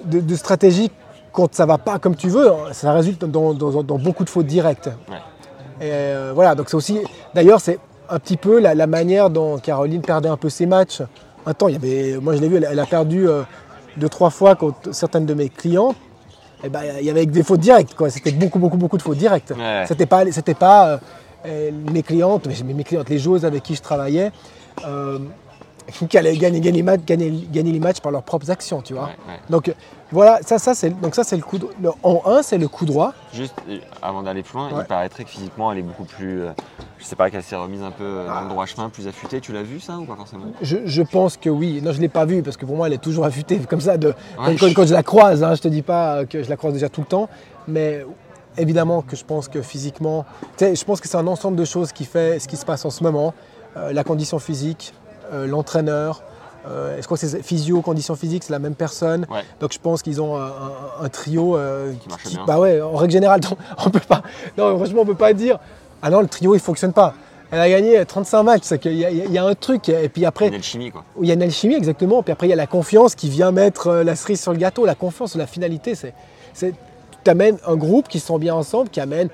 [0.05, 0.91] de, de stratégie,
[1.33, 4.31] quand ça va pas comme tu veux, hein, ça résulte dans, dans- dans beaucoup de
[4.31, 4.89] fautes directes.
[5.81, 7.01] Et euh, voilà, donc c'est aussi.
[7.35, 7.79] D'ailleurs, c'est
[8.11, 11.01] un petit peu la, la manière dont Caroline perdait un peu ses matchs
[11.45, 13.43] un temps, il y avait, moi je l'ai vu, elle, elle a perdu euh,
[13.97, 15.97] deux, trois fois contre certaines de mes clientes.
[16.65, 17.95] Et ben, il y avait des fautes directes.
[18.09, 19.53] C'était beaucoup, beaucoup, beaucoup de fautes directes.
[19.57, 19.85] Ouais.
[19.87, 20.99] C'était pas, c'était pas euh,
[21.47, 24.31] euh, mes clientes, mais mes clientes, les joueuses avec qui je travaillais,
[24.87, 25.19] euh,
[26.09, 28.95] qui allaient gagner, gagner, les matchs, gagner, gagner les matchs par leurs propres actions, tu
[28.95, 29.05] vois.
[29.05, 29.41] Ouais, ouais.
[29.51, 29.73] Donc euh,
[30.11, 32.69] voilà, ça, ça c'est donc ça c'est le coup de- le- en 1 c'est le
[32.69, 33.13] coup droit.
[33.33, 34.83] Juste euh, avant d'aller plus loin, Ouais.
[34.83, 36.43] il paraîtrait que physiquement elle est beaucoup plus.
[36.43, 36.51] euh,
[36.99, 38.35] je sais pas, qu'elle s'est remise un peu euh, Ah.
[38.37, 39.41] dans le droit chemin, plus affûtée.
[39.41, 40.45] Tu l'as vu ça ou pas forcément?
[40.61, 41.81] Je, je pense que oui.
[41.83, 43.81] Non, je ne l'ai pas vue parce que pour moi, elle est toujours affûtée comme
[43.81, 43.97] ça.
[43.97, 46.75] De, quand, quand je la croise, hein, je te dis pas que je la croise
[46.75, 47.29] déjà tout le temps,
[47.67, 48.05] mais
[48.57, 50.25] évidemment que je pense que physiquement,
[50.61, 52.91] je pense que c'est un ensemble de choses qui fait ce qui se passe en
[52.91, 53.35] ce moment.
[53.77, 55.02] Euh, la condition physique, euh,
[55.33, 56.23] l'entraîneur.
[56.69, 59.27] euh, je crois que c'est physio, condition physique, c'est la même personne?
[59.31, 59.43] Ouais.
[59.61, 62.45] Donc je pense qu'ils ont un, un- un trio euh, Qui marche bien.
[62.47, 63.41] Bah ouais, en règle générale,
[63.85, 64.23] on peut pas.
[64.57, 65.59] Non, franchement, on peut pas dire.
[66.03, 67.15] Ah non, le trio il fonctionne pas.
[67.51, 69.89] Elle a gagné 35 matchs, c'est qu'il y, a- il y a un truc.
[69.89, 71.05] Et puis après, Une alchimie quoi.
[71.21, 73.51] il y a une alchimie exactement, puis après il y a la confiance qui vient
[73.51, 74.87] mettre euh, la cerise sur le gâteau.
[74.87, 76.15] La confiance, la finalité, c'est,
[77.25, 79.31] tu amènes un groupe qui se sent bien ensemble, qui amène, euh,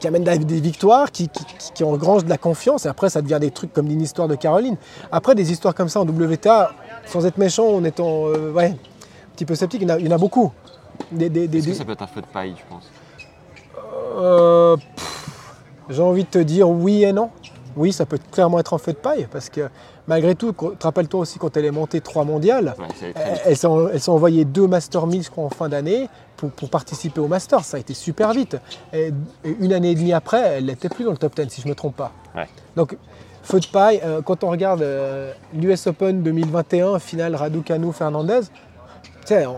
[0.00, 3.22] qui amène des victoires, qui, qui, qui- qui engrange de la confiance, et après ça
[3.22, 4.76] devient des trucs comme une histoire de Caroline.
[5.12, 6.72] Après des histoires comme ça en WTA,
[7.06, 9.98] sans être méchant, en étant euh, ouais, un petit peu sceptique, il y en a,
[10.00, 10.52] il y en a beaucoup.
[11.12, 12.90] Des, des- des- Est-ce que des- ça peut être un feu de paille, tu penses
[14.16, 14.76] euh,
[15.88, 17.30] J'ai envie de te dire oui et non.
[17.76, 19.68] Oui, ça peut clairement être un feu de paille, parce que
[20.06, 23.12] malgré tout, te rappelles-toi aussi quand elle est montée 3 mondiales, Ouais,
[23.46, 27.28] elles sont envoyées deux Master 1000 je crois, en fin d'année pour, pour participer au
[27.28, 27.60] Master.
[27.64, 28.56] Ça a été super vite.
[28.92, 29.12] Et,
[29.44, 31.66] et une année et demie après, elle n'était plus dans le top 10, si je
[31.66, 32.12] ne me trompe pas.
[32.34, 32.48] Ouais.
[32.76, 32.96] Donc,
[33.42, 34.84] feu de paille, euh, quand on regarde
[35.54, 39.56] l'US Open 2021, finale Raducanu Fernandez, tu sais, on-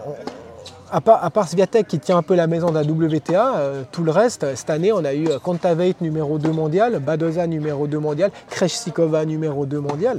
[0.90, 3.82] à part, à part Sviatek qui tient un peu la maison de la WTA, euh,
[3.92, 7.46] tout le reste, euh, cette année, on a eu euh, Kontaveit numéro 2 mondial, Badoza
[7.46, 10.18] numéro 2 mondial, Krejcikova numéro 2 mondial.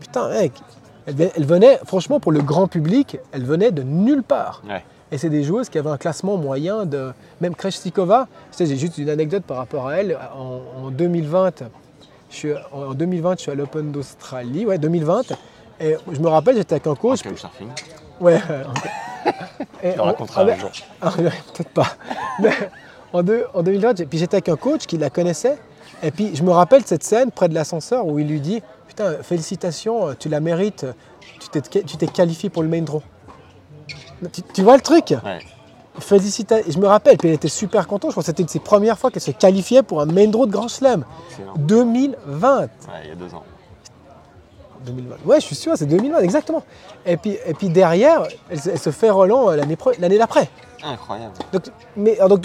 [0.00, 0.52] Putain, mec,
[1.06, 4.62] elle, ve- elle venait, franchement, pour le grand public, elle venait de nulle part.
[4.68, 4.84] Ouais.
[5.12, 7.12] Et c'est des joueuses qui avaient un classement moyen de.
[7.40, 7.54] Même
[8.52, 10.16] sais, j'ai juste une anecdote par rapport à elle.
[10.36, 11.64] En, en 2020,
[12.30, 15.32] je suis, en 2020, je suis à l'Open d'Australie, ouais, 2020.
[15.80, 17.22] Et je me rappelle, j'étais avec un En coach.
[17.24, 17.68] couchsurfing.
[18.20, 18.38] Ouais.
[19.82, 20.70] Et Tu le on- raconteras ah, un jour.
[21.02, 21.10] ah,
[21.54, 21.86] Peut-être pas.
[22.40, 22.50] Mais
[23.12, 25.58] en, deux- en 2020, j'ai- puis j'étais avec un coach qui la connaissait.
[26.02, 29.22] Et puis je me rappelle cette scène près de l'ascenseur où il lui dit Putain,
[29.22, 30.84] félicitations, tu la mérites,
[31.40, 33.02] tu t'es, qualifié pour le main draw.
[34.32, 35.38] Tu, tu vois le truc Ouais.
[35.98, 36.70] Félicitations.
[36.72, 38.10] Je me rappelle, puis elle était super contente.
[38.10, 40.28] Je crois que c'était une de ses premières fois qu'elle se qualifiait pour un main
[40.28, 41.04] draw de Grand Chelem.
[41.30, 41.54] Excellent.
[41.58, 42.60] 2020.
[42.60, 42.68] Ouais,
[43.04, 43.42] il y a deux ans.
[44.84, 45.16] 2020.
[45.26, 46.62] Ouais, je suis sûr, c'est 2020, exactement.
[47.06, 50.48] Et puis, et puis derrière, elle, se- elle se fait Roland euh, l'année, d'après.
[50.82, 51.32] Incroyable.
[51.52, 51.62] Donc,
[51.96, 52.40] mais, donc,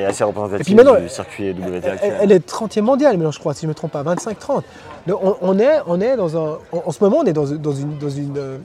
[0.00, 3.30] est assez représentatif Et puis maintenant, du circuit WTA elle, elle est 30e mondiale, maintenant,
[3.32, 4.62] je crois, si je ne me trompe pas, 25-30.
[5.06, 6.58] Donc, On, on est, on est dans un.
[6.72, 8.58] En, en ce moment, on est dans, dans une, dans, une, euh,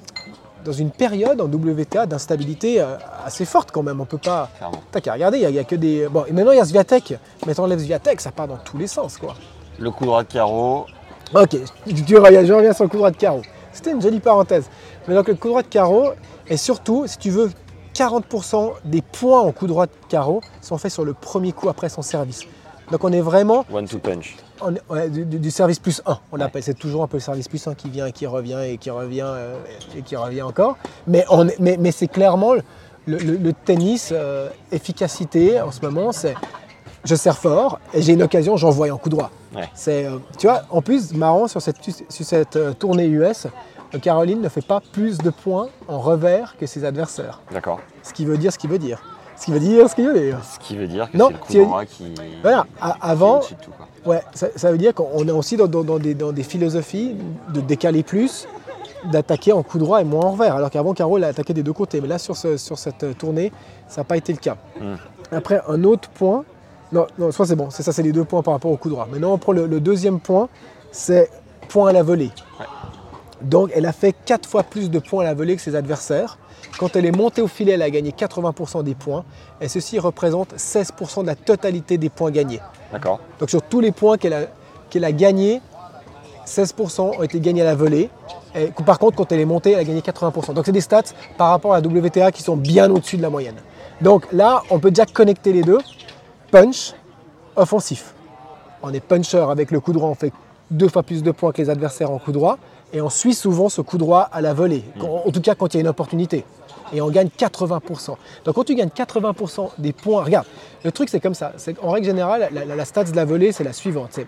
[0.64, 4.00] dans une période en WTA d'instabilité euh, assez forte quand même.
[4.00, 4.50] On peut pas.
[5.04, 6.08] Qu'à regarder, il y a- il y, a que des.
[6.08, 7.16] Bon, et maintenant, il y a Sviatek.
[7.46, 9.36] Mais t'enlèves Sviatek, ça part dans tous les sens, quoi.
[9.78, 10.86] Le coup droit de carreau.
[11.34, 11.58] Ok,
[11.88, 13.42] je reviens sur le coup droit de carreau.
[13.74, 14.66] C'était une jolie parenthèse.
[15.08, 16.12] Mais donc le coup droit de carreau,
[16.48, 17.52] et surtout, si tu veux,
[17.94, 21.90] 40% des points en coup droit de carreau sont faits sur le premier coup après
[21.90, 22.42] son service.
[22.92, 24.36] Donc on est vraiment One two punch.
[24.62, 26.62] on est- du, du- du service plus 1, on l'appelle.
[26.62, 28.92] C'est toujours un peu le service plus 1 qui vient et qui revient et qui
[28.92, 29.58] revient euh,
[29.98, 30.78] et qui revient encore.
[31.08, 32.62] Mais, on est- mais, mais c'est clairement le,
[33.18, 36.36] le- le tennis euh, efficacité en ce moment, c'est
[37.06, 39.30] je sers fort et j'ai une occasion, j'envoie un coup droit.
[39.56, 39.70] Ouais.
[39.74, 43.48] C'est, euh, tu vois, en plus, marrant sur cette, sur cette euh, tournée US,
[43.94, 47.40] euh, Caroline ne fait pas plus de points en revers que ses adversaires.
[47.52, 47.80] D'accord.
[48.04, 49.02] Ce qui veut dire ce qui veut dire.
[49.38, 50.40] Ce qui veut dire ce qui veut dire.
[50.44, 52.14] Ce qui veut dire que Non, c'est le coup droit qui.
[52.42, 53.88] Voilà, a- qui est avant, au-dessus de tout, quoi.
[54.14, 57.16] Ouais, ça, ça veut dire qu'on est aussi dans, dans- dans des, dans des philosophies
[57.54, 58.48] de décaler plus,
[59.12, 60.56] d'attaquer en coup droit et moins en revers.
[60.56, 62.02] Alors qu'avant, Caro, a attaqué des deux côtés.
[62.02, 63.52] Mais là, sur, ce- sur cette tournée,
[63.88, 64.58] ça n'a pas été le cas.
[64.80, 64.94] Mm.
[65.32, 66.44] Après, un autre point.
[66.92, 68.90] Non, non, soit c'est bon, c'est ça, c'est les deux points par rapport au coup
[68.90, 69.08] droit.
[69.12, 70.50] Maintenant, on prend le, le deuxième point,
[70.92, 71.30] c'est
[71.68, 72.32] point à la volée.
[72.60, 72.66] Ouais.
[73.42, 76.38] Donc, elle a fait quatre fois plus de points à la volée que ses adversaires.
[76.80, 79.24] Quand elle est montée au filet, elle a gagné 80% des points.
[79.62, 82.62] Et ceci représente 16% de la totalité des points gagnés.
[82.92, 83.20] D'accord.
[83.40, 84.42] Donc sur tous les points qu'elle a,
[84.90, 85.62] qu'elle a gagnés,
[86.46, 88.10] 16% ont été gagnés à la volée.
[88.56, 90.54] Et par contre, quand elle est montée, elle a gagné 80%.
[90.54, 91.04] Donc c'est des stats
[91.38, 93.56] par rapport à la WTA qui sont bien au-dessus de la moyenne.
[94.02, 95.80] Donc là, on peut déjà connecter les deux.
[96.52, 96.94] Punch,
[97.56, 98.14] offensif.
[98.84, 100.32] On est puncher avec le coup droit, on fait
[100.72, 102.58] deux fois plus de points que les adversaires en coup droit.
[102.94, 105.74] Et on suit souvent ce coup droit à la volée, Quand- en tout cas quand
[105.74, 106.46] il y a une opportunité.
[106.94, 108.16] Et on gagne 80%.
[108.46, 110.46] Donc quand tu gagnes 80% des points, regarde,
[110.84, 111.54] le truc c'est comme ça.
[111.82, 114.10] En règle générale, la, la, la stats de la volée, c'est la suivante.
[114.12, 114.28] C'est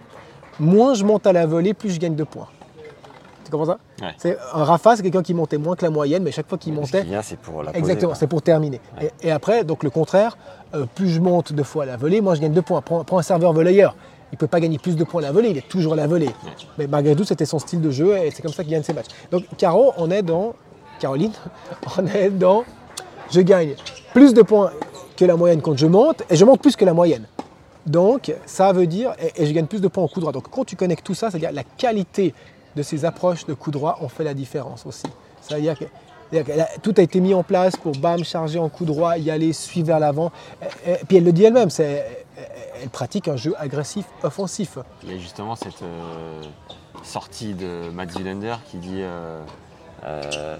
[0.59, 2.47] moins je monte à la volée, plus je gagne de points.
[3.47, 4.13] Tu comprends ça Ouais.
[4.17, 6.73] C'est Un Rafa, c'est quelqu'un qui montait moins que la moyenne, mais chaque fois qu'il
[6.73, 8.81] montait, c'est pour la poser, Exactement, c'est pour terminer.
[8.99, 9.09] Ouais.
[9.23, 10.37] Et, et après, donc le contraire,
[10.75, 12.81] euh, plus je monte deux fois la volée, moi je gagne deux points.
[12.81, 13.95] Prends, prends un serveur volleyeur,
[14.33, 15.95] il ne peut pas gagner plus de points à la volée, il est toujours à
[15.95, 16.29] la volée.
[16.77, 18.91] Mais malgré tout, c'était son style de jeu et c'est comme ça qu'il gagne ses
[18.91, 19.07] matchs.
[19.31, 20.55] Donc Caro, on est dans,
[20.99, 21.31] Caroline,
[21.97, 22.65] on est dans,
[23.31, 23.75] je gagne
[24.13, 24.71] plus de points
[25.15, 27.27] que la moyenne quand je monte et je monte plus que la moyenne.
[27.85, 30.33] Donc ça veut dire, et, et je gagne plus de points au coup droit.
[30.33, 32.33] Donc quand tu connectes tout ça, c'est-à-dire la qualité
[32.77, 35.07] de ces approches de coup droit, on fait la différence aussi.
[35.41, 35.85] C'est-à-dire que
[36.81, 39.87] tout a été mis en place pour bam, charger en coup droit, y aller, suivre
[39.87, 40.31] vers l'avant.
[40.85, 42.25] Et- Puis elle le dit elle-même, c'est-
[42.81, 44.77] elle pratique un jeu agressif, offensif.
[45.03, 46.41] Il y a justement cette euh,
[47.03, 49.41] sortie de Matt Zilander qui dit euh,
[50.03, 50.57] euh,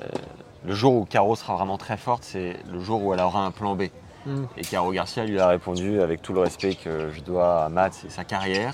[0.65, 3.51] le jour où Caro sera vraiment très forte, c'est le jour où elle aura un
[3.51, 3.83] plan B.
[4.25, 4.43] Mm.
[4.57, 7.93] Et Caro Garcia lui a répondu avec tout le respect que je dois à Matt
[8.05, 8.73] et sa carrière.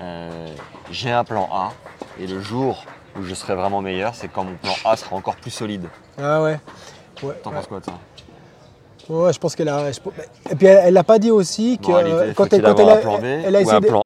[0.00, 0.48] Euh,
[0.90, 1.72] J'ai un plan A
[2.20, 2.84] et le jour
[3.18, 5.88] où je serai vraiment meilleur, c'est quand mon plan A sera encore plus solide.
[6.18, 6.58] Ah ouais.
[7.22, 7.56] Ouais, T'en ouais.
[7.56, 7.98] penses quoi de ça
[9.08, 9.90] Ouais, je pense qu'elle a.
[9.92, 10.00] je-
[10.50, 12.94] Et puis elle, l'a pas dit aussi que Moralité, euh, quand elle, quand avoir elle
[12.94, 14.02] un a, plan B elle a essayé un de- plan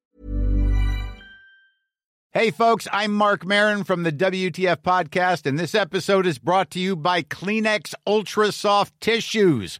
[2.33, 6.79] Hey, folks, I'm Mark Marin from the WTF Podcast, and this episode is brought to
[6.79, 9.79] you by Kleenex Ultra Soft Tissues,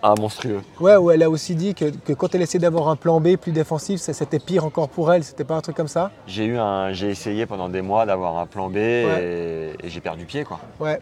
[0.00, 0.62] A monstrueux.
[0.80, 3.36] Ouais, où elle a aussi dit que, que quand elle essayait d'avoir un plan B
[3.36, 5.22] plus défensif, c'était pire encore pour elle.
[5.22, 6.10] C'était pas un truc comme ça?
[6.26, 10.00] J'ai eu un, j'ai essayé pendant des mois d'avoir un plan B et, et j'ai
[10.00, 10.58] perdu pied quoi.
[10.80, 11.00] Ouais.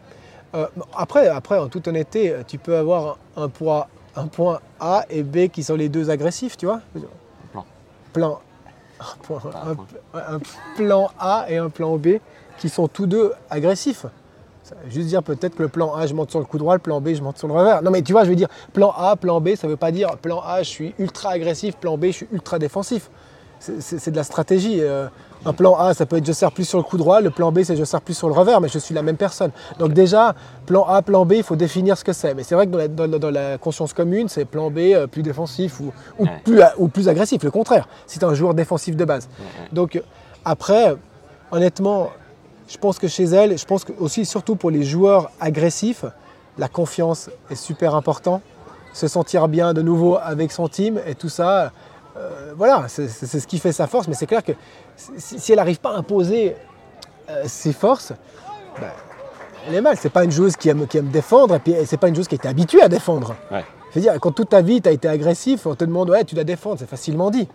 [0.54, 5.22] Euh, après, après, en toute honnêteté, tu peux avoir un point, un point A et
[5.22, 6.80] B qui sont les deux agressifs, tu vois?
[7.52, 7.64] Plan.
[8.12, 8.40] Plan.
[9.00, 9.86] Un, point- Ah, un- point.
[10.14, 10.38] un
[10.76, 12.16] plan A et un plan B
[12.58, 14.04] qui sont tous deux agressifs.
[14.70, 16.74] Ça veut juste dire peut-être que le plan A, je monte sur le coup droit,
[16.74, 17.82] le plan B, je monte sur le revers.
[17.82, 19.90] Non, mais tu vois, je veux dire, plan A, plan B, ça ne veut pas
[19.90, 23.10] dire plan A, je suis ultra agressif, plan B, je suis ultra défensif.
[23.58, 24.78] C'est- de la stratégie.
[24.80, 25.08] euh,
[25.44, 27.50] un plan A, ça peut être je sers plus sur le coup droit, le plan
[27.50, 29.50] B, c'est je sers plus sur le revers, mais je suis la même personne.
[29.78, 30.34] Donc déjà,
[30.66, 32.32] plan A, plan B, il faut définir ce que c'est.
[32.34, 34.78] Mais c'est vrai que dans la, dans la- dans la conscience commune, c'est plan B
[34.94, 36.40] euh, plus défensif ou, ou Ouais.
[36.44, 39.28] plus, ou plus agressif, le contraire, si tu es un joueur défensif de base.
[39.72, 40.00] Donc euh,
[40.44, 40.94] après,
[41.50, 42.10] honnêtement,
[42.70, 46.04] je pense que chez elle, je pense que aussi surtout pour les joueurs agressifs,
[46.56, 48.40] la confiance est super important.
[48.92, 51.72] Se sentir bien de nouveau avec son team et tout ça,
[52.16, 54.06] euh, voilà, c'est ce qui fait sa force.
[54.06, 54.52] Mais c'est clair que
[54.96, 56.54] si, si elle n'arrive pas à imposer
[57.28, 58.12] euh, ses forces,
[58.80, 58.90] ben,
[59.68, 59.96] elle est mal.
[59.96, 62.28] C'est pas une joueuse qui aime, qui aime défendre et puis c'est pas une joueuse
[62.28, 63.34] qui a été habituée à défendre.
[63.50, 63.64] Ouais.
[63.90, 66.24] Je veux dire, quand toute ta vie tu as été agressif, on te demande ouais,
[66.24, 67.48] tu dois défendre, c'est facilement dit.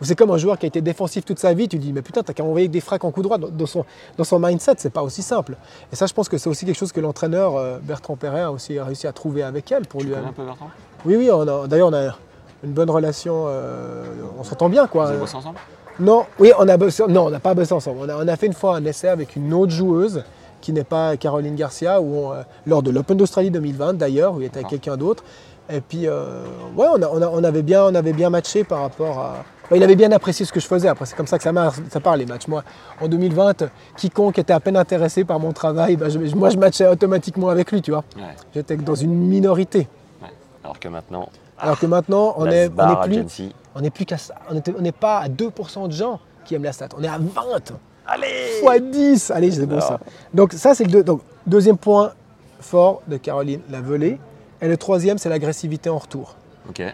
[0.00, 2.02] Ou C'est comme un joueur qui a été défensif toute sa vie, tu dis mais
[2.02, 3.38] putain, t'as qu'à envoyer des fracs en coup droit.
[3.38, 3.84] Dans, son,
[4.16, 5.56] dans son mindset, c'est pas aussi simple.
[5.92, 8.52] Et ça, je pense que c'est aussi quelque chose que l'entraîneur euh, Bertrand Perret a
[8.52, 10.14] aussi réussi à trouver avec elle pour Tu lui.
[10.14, 10.70] connais un peu Bertrand?
[11.04, 11.28] Oui, oui,
[11.68, 12.16] d'ailleurs, on a
[12.64, 14.04] une bonne relation, euh,
[14.38, 15.04] on s'entend bien quoi.
[15.06, 15.58] Vous avez bossé ensemble?
[16.00, 17.98] Non, oui, on a bossé, non, on n'a pas bossé ensemble.
[18.02, 20.22] On a, on a fait une fois un essai avec une autre joueuse
[20.60, 24.40] qui n'est pas Caroline Garcia, où on, euh, lors de l'Open d'Australie 2020 d'ailleurs, où
[24.40, 25.24] il était avec quelqu'un d'autre.
[25.70, 26.42] Et puis, euh,
[26.76, 29.44] ouais, on, a- on a- on avait bien, on avait bien matché par rapport à.
[29.68, 30.88] Enfin, il avait bien apprécié ce que je faisais.
[30.88, 32.48] Après, c'est comme ça que ça, marche, ça part les matchs.
[32.48, 32.64] Moi,
[33.00, 33.64] en 2020,
[33.98, 37.70] quiconque était à peine intéressé par mon travail, bah, je- moi, je matchais automatiquement avec
[37.70, 38.02] lui, tu vois.
[38.16, 38.22] Ouais.
[38.54, 39.86] J'étais dans une minorité.
[40.22, 40.28] ouais.
[40.64, 41.28] Alors que maintenant,
[41.58, 43.50] Alors que maintenant, on la est, on est plus,
[43.82, 44.34] n'est plus qu'à ça.
[44.50, 46.88] On n'est pas à 2% de gens qui aiment la stat.
[46.96, 47.72] On est à 20
[48.06, 48.26] Allez
[48.62, 49.30] fois 10.
[49.32, 50.00] Allez, c'est bon ça.
[50.32, 52.12] Donc ça, c'est le deux- donc, deuxième point
[52.60, 54.18] fort de Caroline, la volée.
[54.62, 56.36] Et le troisième, c'est l'agressivité en retour.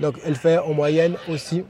[0.00, 1.64] Donc elle fait en moyenne aussi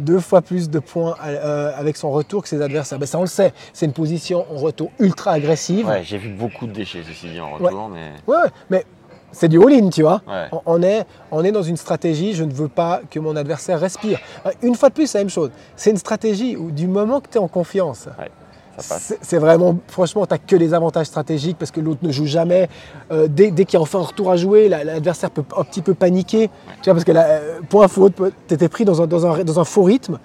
[0.00, 2.98] deux fois plus de points euh, avec son retour que ses adversaires.
[2.98, 3.52] Ben, ça, on le sait.
[3.72, 5.86] C'est une position en retour ultra agressive.
[5.86, 8.84] Ouais, j'ai vu beaucoup de déchets ceci dit en retour, mais Ouais, ouais, mais
[9.32, 10.22] c'est du all-in, tu vois.
[10.26, 10.48] Ouais.
[10.66, 14.18] On, est, on est dans une stratégie, je ne veux pas que mon adversaire respire.
[14.46, 15.50] Euh, Une fois de plus, c'est la même chose.
[15.76, 18.30] C'est une stratégie où du moment que tu es en confiance, ouais.
[18.78, 22.68] C'est vraiment, franchement, tu n'as que les avantages stratégiques parce que l'autre ne joue jamais.
[23.10, 25.82] Euh, dès qu'il y a enfin un retour à jouer, la- l'adversaire peut un petit
[25.82, 26.48] peu paniquer.
[26.82, 28.14] Tu vois, parce que là, euh, point faute,
[28.48, 30.18] tu étais pris dans un, faux rythme.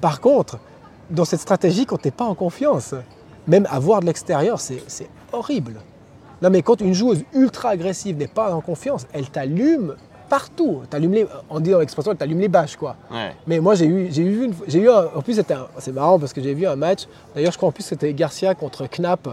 [0.00, 0.58] Par contre,
[1.10, 2.94] dans cette stratégie, quand tu n'es pas en confiance,
[3.46, 4.82] même à voir de l'extérieur, c'est
[5.32, 5.80] horrible.
[6.40, 9.96] Non, mais quand une joueuse ultra agressive n'est pas en confiance, elle t'allume
[10.28, 10.80] partout.
[10.90, 12.96] T'allume les, on dit dans l'expression, elle t'allume les bâches, quoi.
[13.10, 13.34] Ouais.
[13.46, 16.18] Mais moi, j'ai eu, j'ai eu, une- j'ai eu un- en plus, c'était c'est marrant
[16.18, 17.06] parce que j'ai vu un match.
[17.34, 19.28] D'ailleurs, je crois en plus c'était Garcia contre Knapp.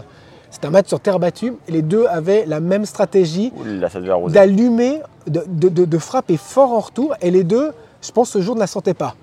[0.50, 4.00] C'était un match sur terre battue et les deux avaient la même stratégie Oula, ça
[4.28, 7.14] d'allumer, de, de- de- de frapper fort en retour.
[7.20, 9.14] Et les deux, je pense, ce jour ne la sentaient pas.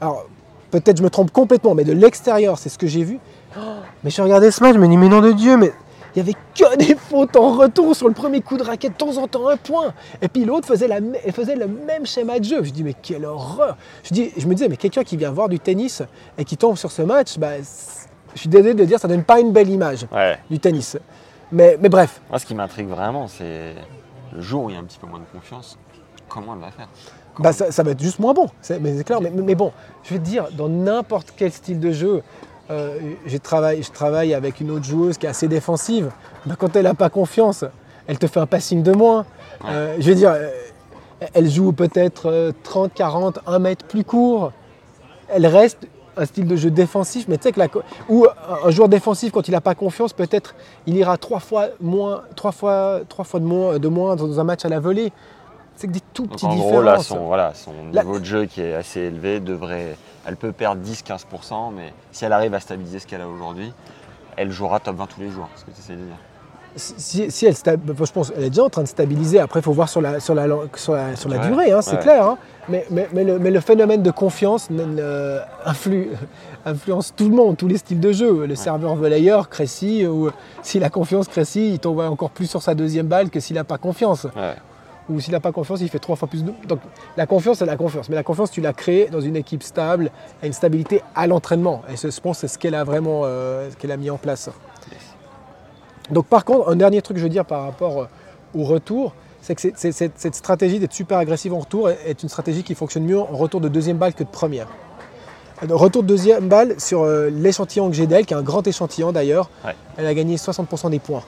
[0.00, 0.24] Alors,
[0.70, 3.18] peut-être je me trompe complètement, mais de l'extérieur, c'est ce que j'ai vu.
[3.56, 3.60] Oh,
[4.02, 5.72] mais je regardais ce match, je me dis, mais nom de Dieu, mais
[6.14, 8.96] il n'y avait que des fautes en retour sur le premier coup de raquette, de
[8.98, 9.94] temps en temps un point.
[10.20, 10.98] Et puis l'autre faisait, la,
[11.32, 12.62] faisait le même schéma de jeu.
[12.62, 15.48] Je dis, mais quelle horreur je, dis, je me disais, mais quelqu'un qui vient voir
[15.48, 16.02] du tennis
[16.38, 17.52] et qui tombe sur ce match, bah,
[18.34, 20.38] je suis désolé de dire, ça donne pas une belle image Ouais.
[20.50, 20.96] du tennis.
[21.50, 23.74] Mais, mais bref, Moi, ce qui m'intrigue vraiment, c'est
[24.34, 25.78] le jour où il y a un petit peu moins de confiance,
[26.28, 26.88] comment elle va faire?
[27.38, 29.20] Bah, ça, ça va être juste moins bon, c'est- mais c'est clair.
[29.22, 29.72] Mais, mais bon,
[30.02, 32.22] je vais te dire, dans n'importe quel style de jeu,
[32.70, 33.36] euh, je
[33.90, 36.10] travaille avec une autre joueuse qui est assez défensive.
[36.46, 37.64] Bah, quand elle n'a pas confiance,
[38.06, 39.24] elle te fait un passing de moins.
[39.66, 40.48] Euh, je veux dire, euh,
[41.34, 44.52] elle joue peut-être euh, 30, 40, 1 mètre plus court.
[45.28, 45.78] Elle reste
[46.16, 47.68] un style de jeu défensif, mais tu sais que la,
[48.08, 48.26] ou
[48.66, 50.54] un- joueur défensif, quand il n'a pas confiance, peut-être
[50.86, 54.44] il ira trois fois, moins, trois fois, trois fois de, moins, de moins dans un
[54.44, 55.10] match à la volée.
[55.76, 56.70] C'est que des tout petits en différences.
[56.72, 59.96] gros, là, son, voilà, son niveau de jeu qui est assez élevé devrait.
[60.26, 63.72] Elle peut perdre 10-15%, mais si elle arrive à stabiliser ce qu'elle a aujourd'hui,
[64.36, 65.48] elle jouera top 20 tous les jours.
[65.54, 66.16] C'est ce que tu essaies de dire.
[66.76, 69.40] si, si elle, je pense est déjà en train de stabiliser.
[69.40, 71.82] Après, il faut voir sur la, sur la, sur la, sur la Ouais, durée, hein,
[71.82, 72.02] c'est ouais.
[72.02, 72.24] clair.
[72.26, 72.38] hein.
[72.68, 74.68] Mais, mais, mais le, mais le phénomène de confiance
[75.66, 76.10] influe-
[76.64, 78.46] influence tout le monde, tous les styles de jeu.
[78.46, 80.30] Le serveur volleyeur, Cressy, ou
[80.62, 83.64] s'il a confiance, Cressy, il tombe encore plus sur sa deuxième balle que s'il n'a
[83.64, 84.26] pas confiance.
[85.12, 86.52] Ou s'il n'a pas confiance, il fait trois fois plus de.
[86.66, 86.80] Donc
[87.16, 88.08] la confiance, c'est la confiance.
[88.08, 90.10] Mais la confiance, tu l'as créée dans une équipe stable
[90.42, 91.82] et une stabilité à l'entraînement.
[91.92, 94.16] Et ce- je pense c'est ce qu'elle a vraiment euh, ce qu'elle a mis en
[94.18, 94.48] place.
[96.10, 98.06] Donc par contre, un dernier truc que je veux dire par rapport euh,
[98.54, 102.62] au retour, c'est que cette, cette stratégie d'être super agressive en retour est, une stratégie
[102.62, 104.68] qui fonctionne mieux en retour de deuxième balle que de première.
[105.68, 109.12] Retour de deuxième balle sur euh, l'échantillon que j'ai d'elle, qui est un grand échantillon
[109.12, 109.74] d'ailleurs, Ouais.
[109.96, 111.22] elle a gagné 60% des points.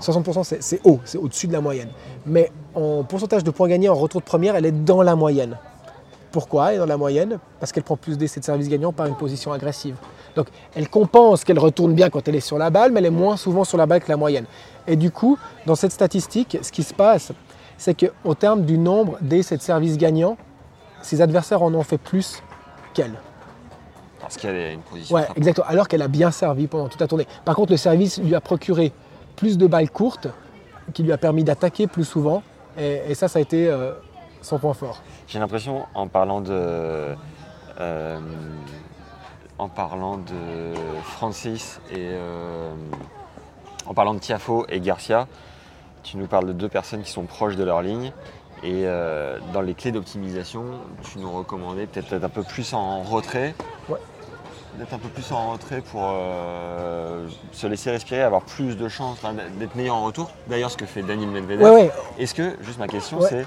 [0.00, 1.88] 60% c'est- haut, c'est au-dessus de la moyenne.
[2.26, 5.56] Mais en pourcentage de points gagnés en retour de première, elle est dans la moyenne.
[6.32, 7.38] Pourquoi elle est dans la moyenne?
[7.58, 9.96] Parce qu'elle prend plus d'essais de service gagnant par une position agressive.
[10.36, 13.10] Donc elle compense qu'elle retourne bien quand elle est sur la balle, mais elle est
[13.10, 14.44] moins souvent sur la balle que la moyenne.
[14.86, 17.32] Et du coup, dans cette statistique, ce qui se passe,
[17.78, 20.36] c'est qu'au terme du nombre d'essais de service gagnant,
[21.02, 22.42] ses adversaires en ont fait plus
[22.94, 23.14] qu'elle.
[24.20, 25.16] Parce qu'elle est une position.
[25.16, 25.66] Ouais, exactement.
[25.66, 27.26] Alors qu'elle a bien servi pendant toute la tournée.
[27.44, 28.92] Par contre, le service lui a procuré
[29.40, 30.28] plus de balles courtes,
[30.94, 32.42] qui lui a permis d'attaquer plus souvent.
[32.78, 33.92] Et, et ça, ça a été euh,
[34.42, 35.02] son point fort.
[35.26, 36.52] J'ai l'impression, en parlant de.
[37.80, 38.18] euh,
[39.58, 41.96] en parlant de Francis et.
[41.98, 42.72] euh,
[43.86, 45.26] en parlant de Tiafo et Garcia,
[46.02, 48.12] tu nous parles de deux personnes qui sont proches de leur ligne.
[48.62, 48.84] Et
[49.54, 50.64] dans les clés d'optimisation,
[51.02, 53.54] tu nous recommandais peut-être d'être un peu plus en retrait.
[53.88, 53.98] Ouais.
[54.78, 59.18] D'être un peu plus en retrait pour euh, se laisser respirer, avoir plus de chances
[59.22, 60.30] enfin, d'être meilleur en retour.
[60.48, 61.62] D'ailleurs, ce que fait Daniel Medvedev.
[61.62, 61.90] Ouais, ouais.
[62.18, 63.28] Est-ce que, juste ma question, Ouais.
[63.28, 63.46] c'est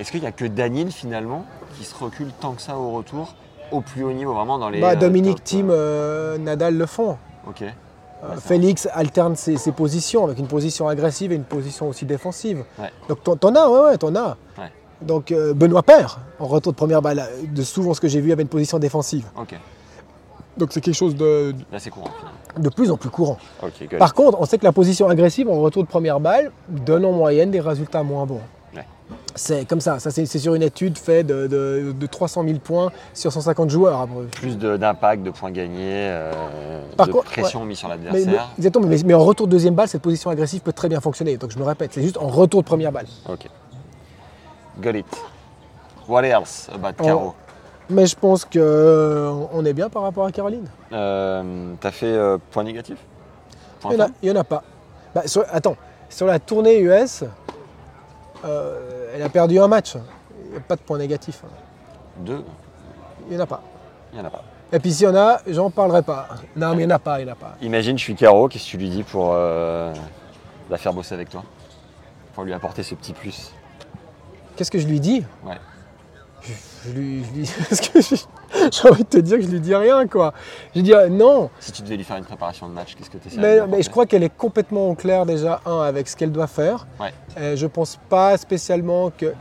[0.00, 1.44] est-ce qu'il n'y a que Daniel finalement
[1.76, 3.34] qui se recule tant que ça au retour,
[3.72, 4.80] au plus haut niveau, vraiment dans les.
[4.80, 7.18] Bah, euh, Dominique top, Thiem, euh, Nadal le font.
[7.48, 7.62] Ok.
[7.62, 12.64] Euh, Félix alterne ses, ses positions avec une position agressive et une position aussi défensive.
[13.08, 14.36] Donc t'en- as, ouais, ouais, t'en as.
[15.02, 18.42] Donc Benoît Paire, en retour de première balle, de souvent ce que j'ai vu, avait
[18.42, 19.26] une position défensive.
[19.36, 19.54] Ok.
[20.56, 21.54] Donc c'est quelque chose de,
[21.90, 22.10] courant
[22.58, 23.38] de plus en plus courant.
[23.98, 27.12] Par contre, on sait que la position agressive en retour de première balle donne en
[27.12, 28.40] moyenne des résultats moins bons.
[28.76, 28.86] Ouais.
[29.34, 32.92] C'est comme ça, ça c'est sur une étude faite de, de- de 300 000 points
[33.12, 34.00] sur 150 joueurs.
[34.00, 36.32] Après, Plus d'impact, de, points gagnés, euh,
[36.96, 38.48] Par de contre, pression mise sur Mais, mais- l'adversaire.
[38.56, 41.36] exactement, mais, mais en retour de deuxième balle, cette position agressive peut très bien fonctionner.
[41.36, 43.06] Donc je me répète, c'est juste en retour de première balle.
[43.28, 43.48] Ok.
[44.80, 45.06] Got it.
[46.08, 46.92] What else about.
[47.04, 47.34] Caro
[47.90, 50.66] Mais je pense qu'on est bien par rapport à Caroline.
[50.92, 52.96] Euh, T'as fait euh, point négatif?
[53.80, 54.62] Point Il n'y en, a- il y en a pas.
[55.14, 55.76] Bah, sur- attends,
[56.08, 57.24] sur la tournée US,
[58.44, 59.94] euh, elle a perdu un match.
[60.46, 61.42] Il n'y a pas de point négatif.
[62.18, 62.42] Deux?
[63.28, 63.62] Il n'y en a pas.
[64.12, 64.42] Il n'y en a pas.
[64.72, 66.28] Et puis s'il y en a, j'en parlerai pas.
[66.56, 67.54] Non, mais il n'y en a pas, il n'y en a pas.
[67.60, 69.92] Imagine, je suis Caro, qu'est-ce que tu lui dis pour euh,
[70.70, 71.42] la faire bosser avec toi?
[72.34, 73.52] Pour lui apporter ce petit plus
[74.56, 75.24] Qu'est-ce que je lui dis?
[75.44, 75.58] Ouais.
[76.86, 77.48] Je, lui, je lui-
[78.72, 80.32] j'ai envie de te dire que je lui dis rien, quoi.
[80.74, 83.10] Je lui dis euh, non, Si tu devais lui faire une préparation de match, qu'est-ce
[83.10, 86.16] que tu mais, mais je crois qu'elle est complètement au clair déjà, un, avec ce
[86.16, 86.86] qu'elle doit faire.
[87.00, 87.12] Ouais.
[87.38, 89.32] Euh, je pense pas spécialement que.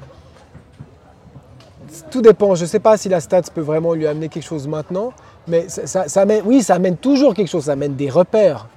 [2.09, 2.55] Tout dépend.
[2.55, 5.13] Je sais pas si la stats peut vraiment lui amener quelque chose maintenant,
[5.47, 7.65] mais ça, ça- ça amène, oui, ça amène toujours quelque chose.
[7.65, 8.67] Ça amène des repères.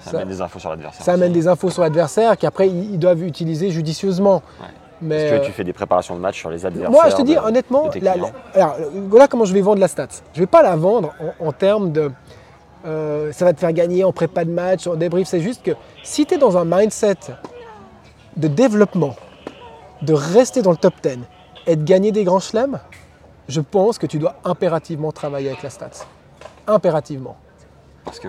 [0.00, 1.04] Ça, ça- amène des infos sur l'adversaire.
[1.04, 4.42] Ça amène des infos sur l'adversaire qu'après ils, ils doivent utiliser judicieusement.
[4.60, 4.68] Ouais.
[5.04, 7.16] Mais Est-ce que euh, tu fais des préparations de match sur les adversaires moi, je
[7.16, 8.76] te dis de- honnêtement, de tes la- clients la- alors,
[9.08, 10.08] voilà comment je vais vendre la stat.
[10.34, 12.10] Je vais pas la vendre en, en termes de
[12.86, 15.26] euh, ça va te faire gagner en prépa de match, en débrief.
[15.28, 15.70] C'est juste que
[16.02, 17.14] si tu es dans un mindset
[18.36, 19.16] de développement,
[20.02, 21.18] de rester dans le top 10
[21.66, 22.78] et de gagner des grands chelems,
[23.48, 26.04] je pense que tu dois impérativement travailler avec la stats.
[26.66, 27.36] Impérativement.
[28.04, 28.28] Parce que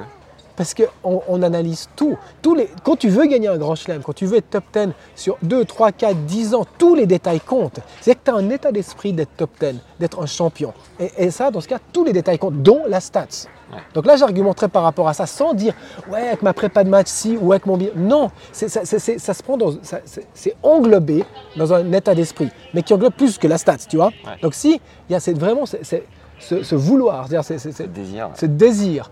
[0.56, 2.18] Parce qu'on on analyse tout.
[2.41, 4.89] Tous les, quand tu veux gagner un grand chelem, quand tu veux être top 10
[5.16, 7.80] sur 2, 3, 4, 10 ans, tous les détails comptent.
[8.01, 10.74] C'est que tu as un état d'esprit d'être top 10, d'être un champion.
[10.99, 13.47] Et, et ça, dans ce cas, tous les détails comptent, dont la stats.
[13.74, 13.80] Ouais.
[13.93, 15.74] Donc là, j'argumenterai par rapport à ça sans dire,
[16.10, 17.91] ouais, avec ma prépa de match, si, ou avec mon billet.
[17.95, 19.72] Non, c'est- ça, c'est- c'est- ça se prend dans.
[19.82, 21.26] ça- C'est c'est englobé
[21.58, 24.12] dans un état d'esprit, mais qui englobe plus que la stats, tu vois.
[24.26, 24.38] Ouais.
[24.41, 24.80] Donc si,
[25.10, 28.30] il y a cette- vraiment ce, ce vouloir, c'est-à-dire c'est- c'est- c'est- le désir.
[28.36, 29.10] ce désir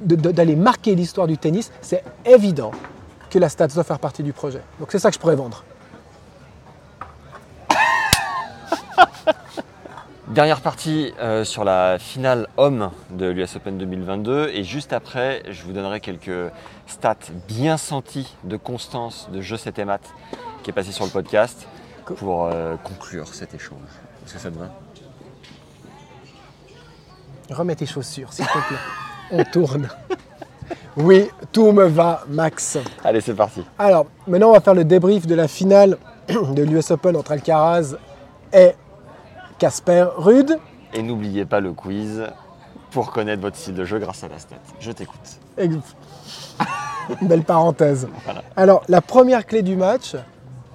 [0.00, 2.70] d'aller marquer l'histoire du tennis, c'est évident
[3.30, 4.60] que la stats doit faire partie du projet.
[4.78, 5.64] Donc c'est ça que je pourrais vendre.
[10.28, 15.62] Dernière partie euh, sur la finale homme de l'US Open 2022 et juste après, je
[15.62, 16.52] vous donnerai quelques
[16.86, 17.16] stats
[17.48, 20.02] bien senties de constance de jeu 7 et mat
[20.62, 21.66] qui est passé sur le podcast
[22.16, 23.78] pour euh, conclure cet échange.
[24.24, 24.68] Est-ce que ça te va?
[27.50, 28.76] Remets tes chaussures, s'il te plaît.
[29.30, 29.88] On tourne.
[30.96, 32.78] Oui, tout me va, Max.
[33.04, 33.62] Allez, c'est parti.
[33.78, 35.98] Alors, maintenant, on va faire le débrief de la finale
[36.28, 37.96] de l'US Open entre Alcaraz
[38.52, 38.72] et
[39.58, 40.58] Casper Rude.
[40.94, 42.22] Et n'oubliez pas le quiz
[42.90, 44.56] pour connaître votre style de jeu grâce à la stat.
[44.80, 45.38] Je t'écoute.
[47.22, 48.08] Belle parenthèse.
[48.24, 48.42] Voilà.
[48.56, 50.16] Alors, la première clé du match,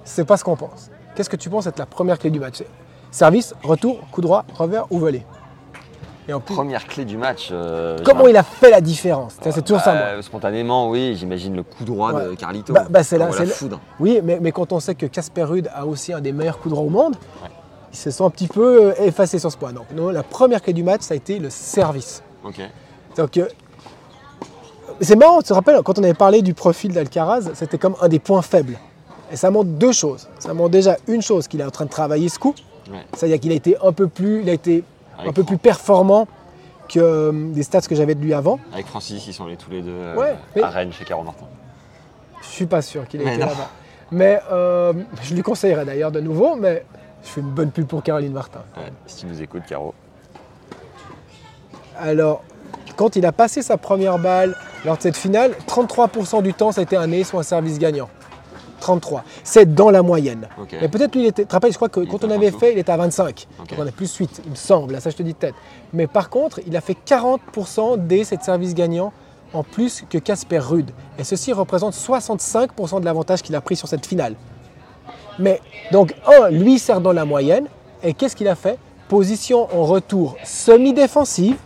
[0.04, 0.90] c'est pas ce qu'on pense.
[1.14, 2.62] Qu'est-ce que tu penses être la première clé du match?
[3.10, 5.24] Service, retour, coup droit, revers ou volée?
[6.28, 7.48] Et en plus, Première clé du match.
[7.50, 10.02] euh, comment il a fait la différence C'est toujours ça, moi.
[10.02, 12.34] Euh, Spontanément, oui, j'imagine le coup droit de.
[12.36, 12.72] Carlito.
[12.72, 13.80] Bah- bah, c'est là- c'est foudre.
[13.98, 16.74] Oui, mais, mais quand on sait que Casper Ruud a aussi un des meilleurs coups
[16.74, 17.48] droits au monde, Ouais.
[17.92, 19.72] il se sent un petit peu euh, effacé sur ce point.
[19.72, 22.22] Donc, non, la première clé du match, ça a été le service.
[22.44, 22.60] Ok.
[23.16, 23.48] Donc, euh,
[25.00, 28.08] c'est marrant, tu te rappelles, quand on avait parlé du profil d'Alcaraz, c'était comme un
[28.08, 28.78] des points faibles.
[29.32, 30.28] Et ça montre deux choses.
[30.38, 32.54] Ça montre déjà une chose, qu'il est en train de travailler ce coup.
[32.90, 32.98] Ouais.
[33.16, 34.84] C'est-à-dire qu'il a été un peu plus, il a été
[35.18, 36.26] un peu plus performant
[36.88, 38.58] que euh, des stats que j'avais de lui avant.
[38.72, 41.22] Avec Francis, ils sont allés tous les deux euh, Ouais, mais- à Rennes chez Caro
[41.22, 41.46] Martin.
[42.42, 43.70] Je suis pas sûr qu'il ait Mais été là-bas.
[44.10, 44.92] Mais euh,
[45.22, 46.84] je lui conseillerais d'ailleurs de nouveau, mais
[47.24, 48.60] je fais une bonne pub pour Caroline Martin.
[48.76, 49.94] Ouais, si tu nous écoutes, Caro.
[51.98, 52.42] Alors,
[52.96, 56.80] quand il a passé sa première balle lors de cette finale, 33% du temps, ça
[56.80, 58.08] a été un ace ou un service gagnant.
[58.82, 59.24] 33.
[59.44, 60.48] C'est dans la moyenne.
[60.80, 61.42] Mais peut-être lui, il était.
[61.42, 63.46] Tu te rappelles, je crois que Il quand on avait fait, il était à 25.
[63.60, 63.68] Ok.
[63.70, 64.92] Donc on a plus 8, il me semble.
[64.92, 65.54] Là, ça, je te dis de tête.
[65.92, 69.12] Mais par contre, il a fait 40% des cette service gagnant
[69.54, 70.90] en plus que Casper Rude.
[71.18, 74.34] Et ceci représente 65% de l'avantage qu'il a pris sur cette finale.
[75.38, 75.60] Mais
[75.92, 77.66] donc, un, lui sert dans la moyenne.
[78.02, 78.78] Et qu'est-ce qu'il a fait?
[79.08, 81.56] Position en retour semi-défensive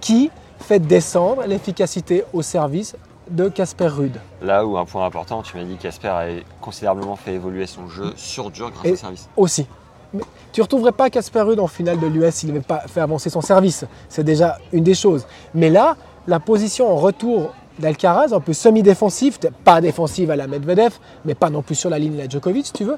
[0.00, 2.96] qui fait descendre l'efficacité au service
[3.30, 4.20] de Casper Rude.
[4.42, 6.26] Là où un point important, tu m'as dit qu'Asper a
[6.60, 9.28] considérablement fait évoluer son jeu sur dur grâce au service.
[9.36, 9.66] aussi.
[10.14, 10.22] Mais
[10.52, 13.28] tu ne retrouverais pas Casper Ruud en finale de l'US s'il n'avait pas fait avancer
[13.28, 13.84] son service.
[14.08, 15.26] C'est déjà une des choses.
[15.54, 15.96] Mais là,
[16.26, 21.50] la position en retour d'Alcaraz, un peu semi-défensive, pas défensive à la Medvedev, mais pas
[21.50, 22.96] non plus sur la ligne de la Djokovic, si tu veux,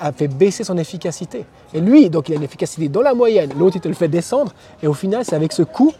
[0.00, 1.44] a fait baisser son efficacité.
[1.74, 4.08] Et lui, donc il a une efficacité dans la moyenne, l'autre il te le fait
[4.08, 4.52] descendre,
[4.82, 5.92] et au final, c'est avec ce coup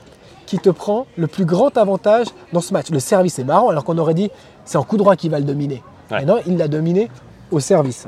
[0.48, 2.88] qui te prend le plus grand avantage dans ce match.
[2.90, 4.30] Le service est marrant, alors qu'on aurait dit
[4.64, 5.82] c'est en coup droit qui va le dominer.
[6.10, 6.20] Ouais.
[6.20, 7.10] Mais non, il l'a dominé
[7.50, 8.06] au service.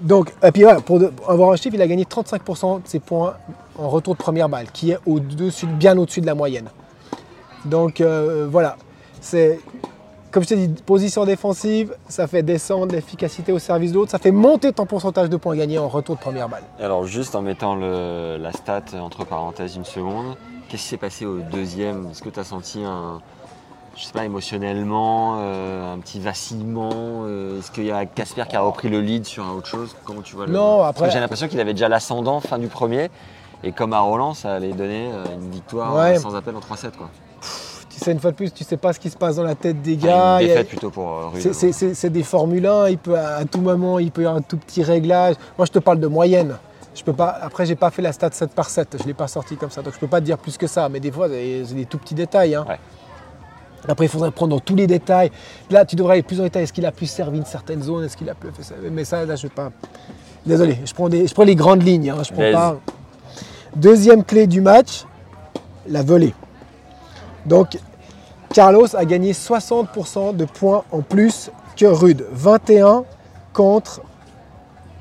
[0.00, 2.98] Donc, et puis voilà, pour, de- avoir un chiffre, il a gagné 35% de ses
[2.98, 3.34] points
[3.78, 6.68] en retour de première balle, qui est au-dessus, bien au-dessus de la moyenne.
[7.66, 8.76] Donc euh, voilà,
[9.20, 9.60] c'est
[10.30, 14.32] comme je t'ai dit, position défensive, ça fait descendre l'efficacité au service d'autre, ça fait
[14.32, 16.64] monter ton pourcentage de points gagnés en retour de première balle.
[16.80, 20.34] Alors juste en mettant le- la stat entre parenthèses une seconde,
[20.68, 22.08] qu'est-ce qui s'est passé au deuxième?
[22.10, 23.20] Est-ce que tu as senti un,
[23.96, 26.90] je sais pas, émotionnellement, euh, un petit vacillement
[27.26, 29.94] euh, Est-ce qu'il y a Casper qui a repris le lead sur un autre chose?
[30.04, 30.52] Comment tu vois le...
[30.52, 33.10] Non, Parce après- que J'ai l'impression qu'il avait déjà l'ascendant fin du premier.
[33.62, 36.18] Et comme à Roland, ça allait donner euh, une victoire Ouais.
[36.18, 36.90] sans appel en 3-7.
[36.98, 37.08] Quoi.
[37.88, 39.54] Tu sais, une fois de plus, tu sais pas ce qui se passe dans la
[39.54, 40.40] tête des gars.
[40.40, 43.98] une a- défaite plutôt pour euh, c'est des Formule 1, il peut, à tout moment,
[44.00, 45.36] il peut y avoir un tout petit réglage.
[45.56, 46.58] Moi, je te parle de moyenne.
[46.94, 49.26] Je peux pas, après, j'ai pas fait la stat 7 par 7, je l'ai pas
[49.28, 50.88] sorti comme ça, donc je peux pas te dire plus que ça.
[50.88, 52.54] Mais des fois, c'est des tout petits détails.
[52.54, 52.64] hein.
[52.68, 52.78] Ouais.
[53.88, 55.30] Après, il faudrait prendre dans tous les détails.
[55.70, 56.62] Là, tu devrais aller plus en détail.
[56.62, 58.04] Est-ce qu'il a plus servi une certaine zone?
[58.04, 58.74] Est-ce qu'il a plus fait ça?
[58.90, 59.72] Mais ça, là, je vais pas.
[60.46, 62.10] Désolé, je prends, des, je prends les grandes lignes.
[62.10, 62.76] hein, je prends pas.
[63.76, 65.04] Deuxième clé du match,
[65.88, 66.32] la volée.
[67.44, 67.76] Donc,
[68.54, 72.24] Carlos a gagné 60% de points en plus que Rude.
[72.32, 73.04] 21
[73.52, 74.00] contre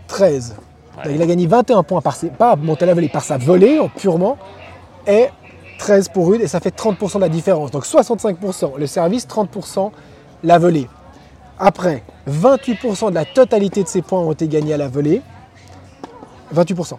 [0.08, 0.56] 13.
[0.98, 1.16] Ouais.
[1.16, 3.80] Il a gagné 21 points par ses, pas monté à la volée, par sa volée
[3.80, 4.38] en purement
[5.08, 5.28] et
[5.80, 7.72] 13 pour Rude et ça fait 30% de la différence.
[7.72, 9.92] Donc 65% le service, 30%
[10.44, 10.88] la volée.
[11.60, 15.22] Après, 28% de la totalité de ses points ont été gagnés à la volée.
[16.54, 16.94] 28%.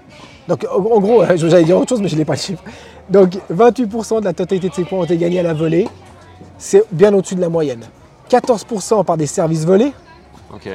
[0.49, 2.62] Donc en en gros, j'allais dire autre chose mais je n'ai pas le chiffre.
[3.09, 5.88] Donc 28% de la totalité de ses points ont été gagnés à la volée.
[6.59, 7.84] C'est bien au-dessus de la moyenne.
[8.30, 9.92] 14% par des services volés,
[10.55, 10.68] Ok.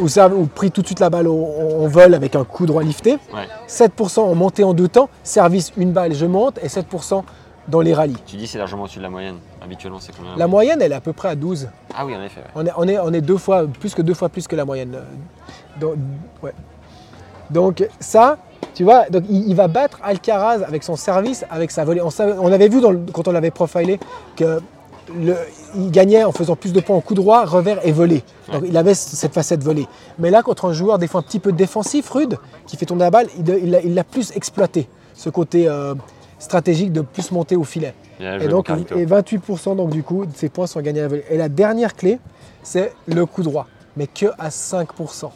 [0.00, 2.82] Ou, serv- ou pris tout de suite la balle en vol avec un coup droit
[2.82, 3.12] lifté.
[3.34, 3.48] Ouais.
[3.68, 7.22] 7% en montée en deux temps, service une balle, je monte, et 7%
[7.68, 8.16] dans les rallyes.
[8.26, 9.36] Tu dis c'est largement au-dessus de la moyenne.
[9.62, 11.68] Habituellement, c'est combien La moyenne, elle est à peu près à 12.
[11.96, 12.40] Ah oui, en effet.
[12.40, 12.46] ouais.
[12.54, 14.64] On est, on est, on est deux fois, plus que deux fois plus que la
[14.64, 14.94] moyenne.
[14.94, 15.94] Euh, Donc,
[16.42, 16.52] ouais.
[17.50, 18.36] Donc ça,
[18.74, 22.00] tu vois, donc il, il va battre Alcaraz avec son service, avec sa volée.
[22.02, 23.98] On, avait vu dans le- quand on l'avait profilé
[24.36, 24.60] que
[25.14, 25.36] le-
[25.76, 28.22] il gagnait en faisant plus de points en coup droit, revers et volée.
[28.52, 29.86] Donc il avait cette facette volée.
[30.18, 33.04] Mais là, contre un joueur des fois un petit peu défensif, rude, qui fait tourner
[33.04, 35.94] la balle, il l'a plus exploité, ce côté euh,
[36.38, 37.94] stratégique de plus monter au filet.
[38.18, 38.96] Bien Et donc, mon Carlito.
[38.96, 41.24] et 28% donc du coup de ces points sont gagnés à la volée.
[41.30, 42.18] Et la dernière clé,
[42.62, 45.30] c'est le coup droit, mais que à 5%.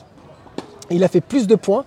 [0.90, 1.84] Il a fait plus de points.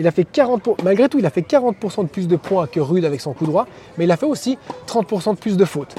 [0.00, 2.66] Il a fait 40 pour- malgré tout, il a fait 40% de plus de points
[2.68, 3.66] que Rude avec son coup droit,
[3.96, 5.96] mais il a fait aussi 30% de plus de fautes.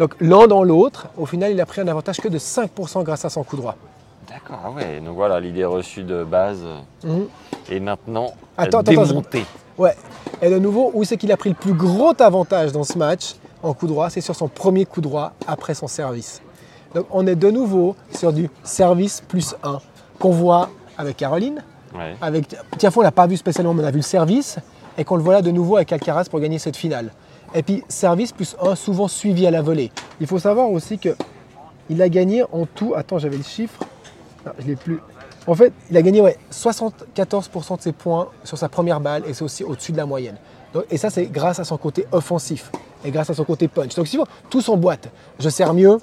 [0.00, 3.26] Donc l'un dans l'autre, au final, il a pris un avantage que de 5% grâce
[3.26, 3.76] à son coup droit.
[4.26, 4.98] D'accord, ah ouais.
[5.00, 6.64] Donc voilà, l'idée reçue de base
[7.04, 7.26] Mhm.
[7.70, 9.44] est maintenant Attends, démontée.
[9.76, 9.94] Ouais.
[10.40, 13.34] Et de nouveau, où c'est qu'il a pris le plus gros avantage dans ce match
[13.62, 16.40] en coup droit C'est sur son premier coup droit après son service.
[16.94, 19.80] Donc on est de nouveau sur du service plus 1
[20.18, 21.62] qu'on voit avec Caroline.
[21.94, 22.16] Ouais.
[22.22, 24.56] Avec Tiafo, on l'a pas vu spécialement, mais on a vu le service.
[24.96, 27.12] Et qu'on le voit là de nouveau avec Alcaraz pour gagner cette finale.
[27.54, 29.90] Et puis service plus 1, souvent suivi à la volée.
[30.20, 31.16] Il faut savoir aussi que
[31.88, 32.94] il a gagné en tout.
[32.94, 33.82] Attends, j'avais le chiffre.
[34.46, 35.00] Non, je l'ai plus.
[35.46, 39.34] En fait, il a gagné ouais, 74% de ses points sur sa première balle et
[39.34, 40.36] c'est aussi au-dessus de la moyenne.
[40.90, 42.70] Et ça, c'est grâce à son côté offensif
[43.04, 43.94] et grâce à son côté punch.
[43.96, 45.08] Donc, si vous tout s'emboîte.
[45.40, 45.98] Je sers mieux,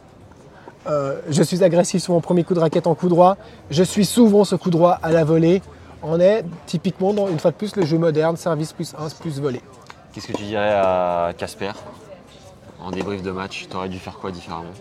[0.87, 3.37] euh, je suis agressif sur mon premier coup de raquette en coup droit,
[3.69, 5.61] je suis souvent ce coup droit à la volée.
[6.03, 9.39] On est typiquement dans, une fois de plus, le jeu moderne, service plus 1 plus
[9.39, 9.61] volée.
[10.17, 11.73] Qu'est-ce que tu dirais à Casper
[12.83, 13.67] en débrief de match?
[13.69, 14.71] T'aurais dû faire quoi différemment?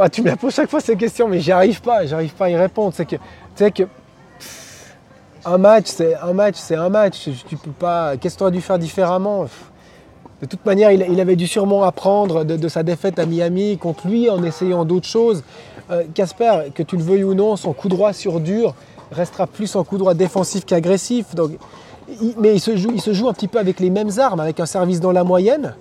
[0.00, 2.46] Ah, tu me la poses chaque fois ces questions, mais j'y arrive pas, j'arrive pas
[2.46, 2.94] à y répondre.
[2.96, 3.20] C'est que, tu
[3.56, 3.82] sais que
[5.44, 7.28] un match, c'est un match, c'est un match.
[7.46, 8.16] Tu peux pas.
[8.16, 9.44] Qu'est-ce que tu aurais dû faire différemment?
[10.40, 14.30] De toute manière, il, avait dû sûrement apprendre de, sa défaite à Miami contre lui
[14.30, 15.44] en essayant d'autres choses.
[15.90, 18.74] Euh, Casper, que tu le veuilles ou non, son coup droit sur dur
[19.12, 21.26] restera plus en coup droit défensif qu'agressif.
[22.20, 24.40] Il- mais il se, joue, il se joue un petit peu avec les mêmes armes,
[24.40, 25.74] avec un service dans la moyenne,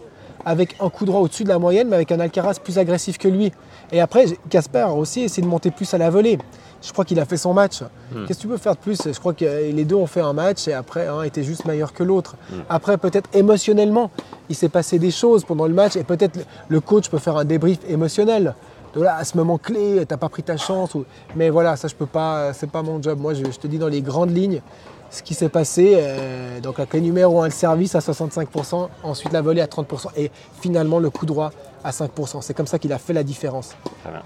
[0.46, 3.28] avec un coup droit au-dessus de la moyenne, mais avec un Alcaraz plus agressif que
[3.28, 3.52] lui.
[3.92, 6.38] Et après, Casper aussi essayé de monter plus à la volée.
[6.82, 7.80] Je crois qu'il a fait son match.
[8.28, 9.00] Qu'est-ce que tu peux faire de plus?
[9.06, 11.92] Je crois que les deux ont fait un match et après, un était juste meilleur
[11.92, 12.36] que l'autre.
[12.70, 14.12] Après, peut-être émotionnellement,
[14.50, 17.36] il s'est passé des choses pendant le match et peut-être le- le coach peut faire
[17.38, 18.54] un débrief émotionnel.
[18.96, 20.94] De là, à ce moment clé, t'as pas pris ta chance.
[20.96, 21.04] ou-
[21.36, 23.20] Mais voilà, ça je peux pas, c'est pas mon job.
[23.20, 24.62] Moi, je, je te dis dans les grandes lignes
[25.10, 25.94] ce qui s'est passé.
[25.98, 30.08] euh, donc la clé numéro 1, le service à 65%, ensuite la volée à 30%
[30.18, 30.32] et
[30.62, 31.52] finalement le coup droit
[31.84, 32.42] à 5%.
[32.42, 33.76] C'est comme ça qu'il a fait la différence.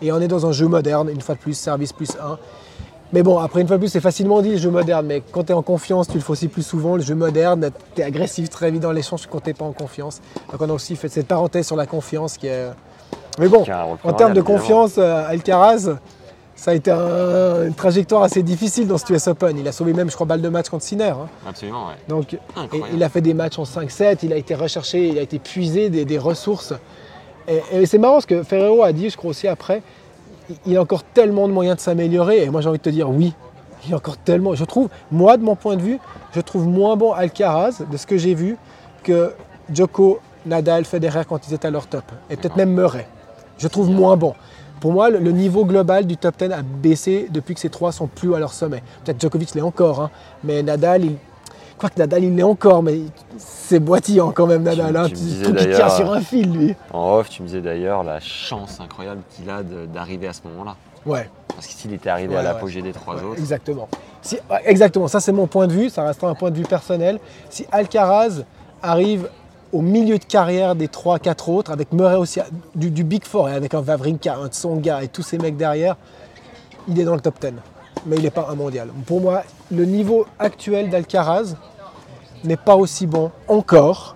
[0.02, 2.38] Et on est dans un jeu moderne, une fois de plus, service plus 1.
[3.14, 5.44] Mais bon, après une fois de plus, c'est facilement dit le jeu moderne, mais quand
[5.44, 6.96] tu es en confiance, tu le fais aussi plus souvent.
[6.96, 10.22] Le jeu moderne, tu es agressif très vite dans l'échange quand tu pas en confiance.
[10.52, 12.70] Donc on a aussi fait cette parenthèse sur la confiance qui est.
[13.38, 13.66] Mais bon,
[14.04, 15.98] en termes de confiance, euh, Alcaraz,
[16.62, 19.58] ça a été un- une trajectoire assez difficile dans ce US Open.
[19.58, 21.06] Il a sauvé même, je crois, balle de match contre Sinner.
[21.10, 21.28] hein.
[21.48, 21.96] Absolument, ouais.
[22.08, 22.40] Donc, et
[22.94, 25.90] il a fait des matchs en 5-7, il a été recherché, il a été puisé
[25.90, 26.74] des, des ressources.
[27.48, 29.82] Et, et c'est marrant ce que Ferrero a dit, je crois aussi après,
[30.68, 32.44] il- a encore tellement de moyens de s'améliorer.
[32.44, 33.34] Et moi j'ai envie de te dire oui,
[33.84, 34.54] il y a encore tellement.
[34.54, 35.98] Je trouve, moi de mon point de vue,
[36.36, 38.56] je trouve moins bon Alcaraz, de ce que j'ai vu,
[39.04, 39.34] que
[39.74, 42.04] Djoko, Nadal, Federer quand ils étaient à leur top.
[42.30, 43.08] Et peut-être même Murray.
[43.58, 44.36] Je trouve moins bon.
[44.82, 48.08] Pour moi, le, niveau global du top 10 a baissé depuis que ces trois sont
[48.08, 48.82] plus à leur sommet.
[49.06, 50.10] Peut-être Djokovic l'est encore, hein,
[50.44, 51.16] mais Nadal, il,
[51.78, 53.00] Quoique Nadal, il l'est encore, mais
[53.38, 54.98] c'est boitillant quand même, Nadal.
[54.98, 55.08] hein.
[55.08, 56.76] tu trouves qu'il tient sur un fil, lui.
[56.92, 60.76] En off, tu me disais d'ailleurs la chance incroyable qu'il a d'arriver à ce moment-là.
[61.06, 62.44] Ouais, Parce que s'il était arrivé Ouais, à ouais.
[62.46, 63.88] l'apogée des trois ouais, autres, exactement.
[64.24, 67.20] Si, exactement, ça c'est mon point de vue, ça restera un point de vue personnel.
[67.50, 68.44] Si Alcaraz
[68.84, 69.30] arrive
[69.74, 72.40] au milieu de carrière des 3-4 autres, avec Murray aussi,
[72.76, 75.96] du, Big Four, et avec un Vavrinka, un Tsonga et tous ces mecs derrière,
[76.88, 77.54] il est dans le top 10.
[78.06, 78.90] Mais il n'est pas un mondial.
[79.06, 81.56] Pour moi, le niveau actuel d'Alcaraz
[82.44, 84.16] n'est pas aussi bon encore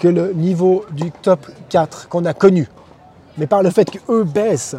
[0.00, 2.68] que le niveau du top 4 qu'on a connu.
[3.38, 4.76] Mais par le fait qu'eux baissent,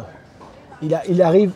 [0.82, 1.52] il, il arrive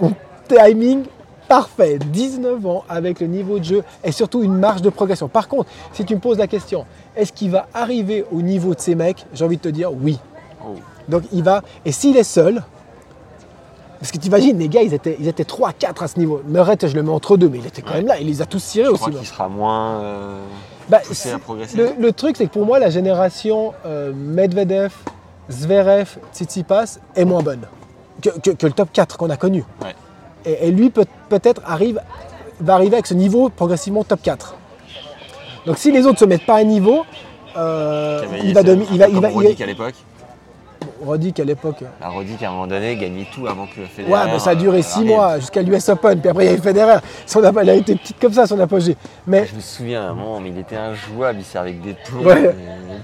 [0.00, 0.10] au
[0.48, 1.04] timing
[1.48, 5.28] parfait, 19 ans avec le niveau de jeu et surtout une marge de progression.
[5.28, 6.84] Par contre, si tu me poses la question,
[7.16, 10.18] est-ce qu'il va arriver au niveau de ces mecs J'ai envie de te dire oui.
[10.64, 10.74] Oh.
[11.08, 12.62] Donc il va, et s'il est seul,
[13.98, 16.40] parce que tu imagines, les gars, ils étaient, ils étaient 3, 4 à ce niveau.
[16.46, 18.46] Murray, je le mets entre deux, mais il était quand même là, il les a
[18.46, 19.00] tous tirés Je aussi.
[19.00, 20.40] crois qu'il sera moins euh,
[20.88, 21.76] Bah, à progresser.
[21.76, 24.92] le, le truc, c'est que pour moi, la génération euh, Medvedev,
[25.50, 27.62] Zverev, Tsitsipas est moins bonne
[28.22, 29.64] que, que- que le top 4 qu'on a connu.
[29.82, 29.94] Ouais.
[30.44, 32.00] Et, et lui, peut- peut-être, arrive,
[32.60, 34.54] va arriver avec ce niveau progressivement top 4.
[35.66, 37.04] Donc si les autres ne se mettent pas à niveau,
[37.56, 39.94] euh, il va un Il va, il va, il Roddick à l'époque.
[41.04, 41.84] Roddick à l'époque.
[42.00, 44.12] La Roddick, à un moment donné, gagnait tout avant que Federer.
[44.12, 45.08] Ouais, mais ça a duré euh, 6 arrive.
[45.08, 46.20] mois jusqu'à l'US Open.
[46.20, 46.98] Puis après, il y avait Federer.
[47.26, 48.96] Son, app- elle a été petite comme ça, son apogée.
[49.26, 51.96] Mais Je me souviens à un moment, mais il était injouable, il servait avec des.
[52.24, 52.40] Ouais.
[52.42, 52.54] mais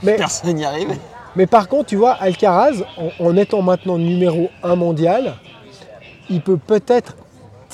[0.03, 0.99] Mais- Personne n'y arrivait.
[1.37, 5.35] Mais par contre, tu vois, Alcaraz, en, en étant maintenant numéro 1 mondial,
[6.31, 7.17] il peut peut-être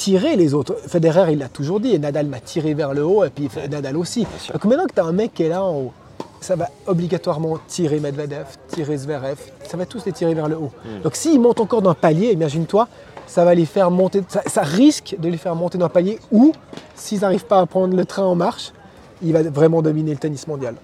[0.01, 0.77] tirer les autres.
[0.87, 3.99] Federer, il l'a toujours dit, et Nadal m'a tiré vers le haut, et puis Nadal
[3.99, 4.27] aussi.
[4.51, 5.93] Donc maintenant que tu as un mec qui est là en haut,
[6.41, 9.37] ça va obligatoirement tirer Medvedev, tirer Zverev,
[9.69, 10.71] ça va tous les tirer vers le haut.
[10.87, 11.03] Hmm.
[11.03, 12.89] Donc s'ils montent encore d'un palier, imagine-toi,
[13.27, 16.53] ça va les faire monter, ça, ça risque de les faire monter d'un palier, ou
[16.95, 18.73] s'ils n'arrivent pas à prendre le train en marche,
[19.23, 20.77] il va vraiment dominer le tennis mondial.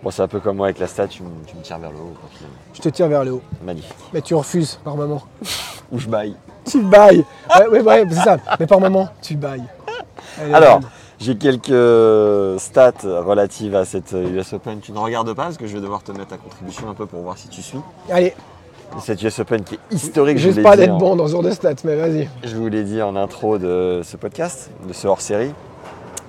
[0.00, 1.90] Bon, c'est un peu comme moi avec la stat, tu, me- tu me tires vers
[1.90, 2.14] le haut.
[2.72, 3.42] Je te tire vers le haut.
[3.64, 3.96] Magnifique.
[4.12, 5.22] Mais tu refuses par moment.
[5.90, 6.36] Ou je baille.
[6.70, 7.24] Tu bailles.
[7.58, 8.36] Ouais, ouais, ouais, c'est ça.
[8.60, 9.64] Mais par moment, tu bailles.
[10.52, 10.80] Alors,
[11.18, 14.80] j'ai quelques stats relatives à cette US Open.
[14.80, 17.06] Tu ne regardes pas parce que je vais devoir te mettre ta contribution un peu
[17.06, 17.78] pour voir si tu suis.
[18.10, 18.34] allez,
[19.00, 21.32] Cette US Open qui est historique, je juste l'ai pas d'être en- bon dans ce
[21.32, 22.28] genre de stats, mais vas-y.
[22.44, 25.52] Je vous l'ai dit en intro de ce podcast, de ce hors-série,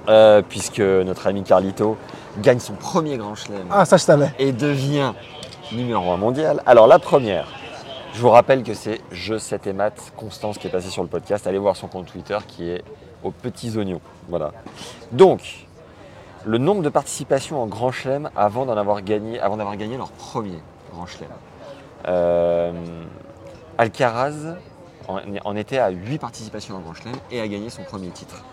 [0.09, 1.97] euh, puisque notre ami Carlito
[2.41, 4.31] gagne son premier grand chelem Ah, ça je savais.
[4.39, 5.13] et devient
[5.71, 6.61] numéro 1 mondial.
[6.65, 7.47] Alors la première,
[8.13, 11.09] je vous rappelle que c'est Je 7 et Math Constance qui est passé sur le
[11.09, 11.47] podcast.
[11.47, 12.83] Allez voir son compte Twitter qui est
[13.23, 14.01] aux petits oignons.
[14.29, 14.51] Voilà.
[15.11, 15.65] Donc,
[16.45, 20.59] le nombre de participations en grand chelem avant d'avoir gagné leur premier
[20.93, 21.29] grand chelem.
[22.07, 23.03] Euh,
[23.77, 24.57] Alcaraz
[25.07, 28.43] en, était à 8 participations en grand chelem et a gagné son premier titre.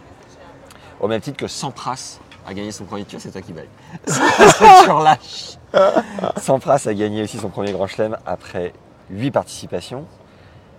[1.01, 3.69] Au même titre que Sampras a gagné son premier titre, c'est toi qui bailles.
[6.39, 8.73] Sampras a gagné aussi son premier grand chelem après
[9.11, 10.05] 8 participations.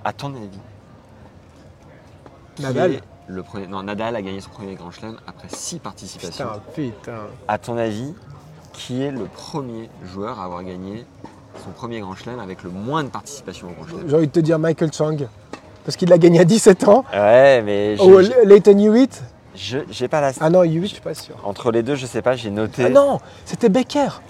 [0.04, 0.60] À ton avis?
[2.60, 3.02] Nadal.
[3.28, 3.68] le premier...
[3.68, 6.46] Non, Nadal a gagné son premier grand chelem après 6 participations.
[6.76, 7.18] Putain, putain.
[7.48, 8.14] À ton avis,
[8.74, 11.06] qui est le premier joueur à avoir gagné
[11.64, 14.10] son premier grand chelem avec le moins de participation au grand chelem?
[14.10, 15.18] J'ai envie de te dire Michael Chang.
[15.86, 17.04] Parce qu'il l'a gagné à 17 ans.
[17.12, 19.24] Ouais, mais j'ai- Oh, Leighton Hewitt?
[19.56, 20.32] Je- j'ai pas la.
[20.40, 21.36] Ah non, Hewitt, je suis pas sûr.
[21.44, 22.86] Entre les deux, je sais pas, j'ai noté.
[22.86, 24.22] Ah non, c'était Becker.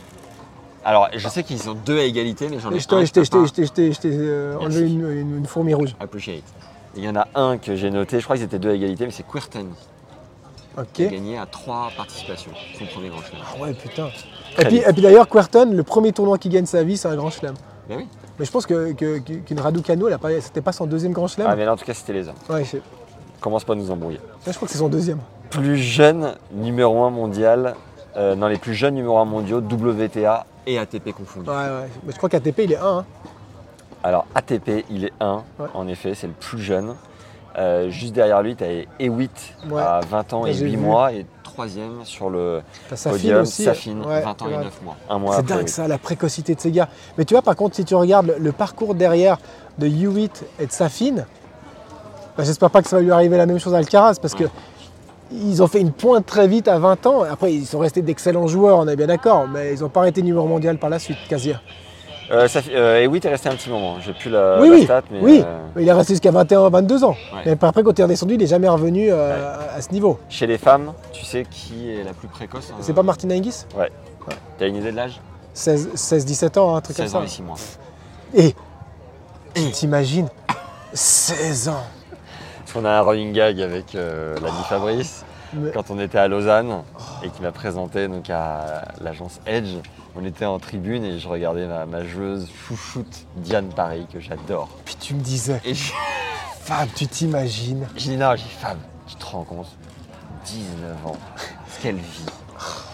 [0.83, 4.55] Alors, je sais qu'ils sont deux à égalité, mais j'en ai un que je t'ai-
[4.59, 5.95] enlevé une, fourmi rouge.
[5.99, 6.43] appreciate.
[6.95, 9.05] Il y en a un que j'ai noté, je crois qu'ils étaient deux à égalité,
[9.05, 9.67] mais c'est Quirten
[10.77, 10.85] Ok.
[10.93, 13.41] qui a gagné à trois participations, son premier grand chelem.
[13.45, 14.09] Ah ouais, putain.
[14.55, 17.07] Très Et puis, et puis d'ailleurs, Querton, le premier tournoi qu'il gagne sa vie, c'est
[17.07, 17.53] un grand chelem.
[17.87, 18.07] Ben oui.
[18.39, 19.59] Mais je pense que, que- que- qu'une
[20.07, 21.47] elle a pas- c'était pas son deuxième grand chelem.
[21.49, 22.35] Ah, mais là, en tout cas, c'était les hommes.
[22.49, 22.77] Ouais, je,
[23.39, 24.19] Commence pas à nous embrouiller.
[24.45, 25.19] je crois que c'est son deuxième.
[25.49, 27.75] Plus jeune numéro 1 mondial,
[28.15, 31.49] euh, dans les plus jeunes numéro 1 mondiaux, WTA et ATP confondus.
[31.49, 31.89] Ouais, ouais.
[32.05, 32.85] Mais je crois qu'ATP, il est 1.
[32.85, 33.05] Hein.
[34.03, 35.67] Alors ATP, il est 1, Ouais.
[35.73, 36.95] en effet, c'est le plus jeune.
[37.57, 39.81] Euh, juste derrière lui, tu as Hewitt Ouais.
[39.81, 40.77] à 20 ans et Ouais, j'ai 8 vu.
[40.77, 43.63] mois et troisième sur le T'as Safin podium, aussi.
[43.65, 44.53] Safin, Ouais, 20 ans ouais.
[44.53, 44.95] et 9 mois.
[45.09, 46.87] Un mois C'est dingue ça, la précocité de ces gars.
[47.17, 49.37] Mais tu vois, par contre, si tu regardes le, le parcours derrière
[49.77, 51.25] de Hewitt et de Safin,
[52.37, 54.45] bah, j'espère pas que ça va lui arriver la même chose à Alcaraz parce que
[55.33, 57.23] ils ont fait une pointe très vite à 20 ans.
[57.23, 60.21] Après, ils sont restés d'excellents joueurs, on est bien d'accord, mais ils n'ont pas arrêté
[60.21, 61.53] numéro mondial par la suite, quasi.
[62.31, 65.01] Euh, euh, Hewitt est resté un petit moment, j'ai plus la, oui, la oui, stat,
[65.11, 65.43] mais oui.
[65.45, 67.09] euh, il est resté jusqu'à 21, 22 ans.
[67.33, 67.41] Ouais.
[67.45, 70.17] Mais après, quand il est redescendu, il n'est jamais revenu à ce niveau.
[70.29, 73.65] chez les femmes, tu sais qui est la plus précoce euh, C'est pas Martin Hingis?
[74.57, 75.19] T'as une idée de l'âge?
[75.53, 77.35] 16, 16, 17 ans, un truc 16 comme ans et ça.
[77.35, 77.57] 6 mois.
[78.33, 78.55] Et,
[79.53, 80.29] tu t'imagines?
[80.93, 81.83] 16 ans
[82.73, 86.83] Qu'on a un running gag avec euh, l'ami Fabrice, Mais- quand on était à Lausanne
[87.23, 89.75] et qui m'a présenté donc à l'agence Edge.
[90.15, 94.67] On était en tribune et je regardais ma, ma joueuse chouchoute Diane Paris que j'adore.
[94.85, 95.91] Puis tu me disais, Et je-
[96.61, 97.87] Fab, tu t'imagines?
[97.95, 99.67] J'ai dit non, j'ai Fab, tu te rends compte?
[100.45, 101.17] 19 ans,
[101.69, 102.25] ce qu'elle vit.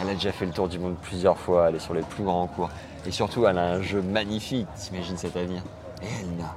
[0.01, 2.23] Elle a déjà fait le tour du monde plusieurs fois, elle est sur les plus
[2.23, 2.69] grands cours.
[3.05, 5.61] Et surtout, elle a un jeu magnifique, t'imagines cet avenir.
[6.01, 6.55] Et elle n'a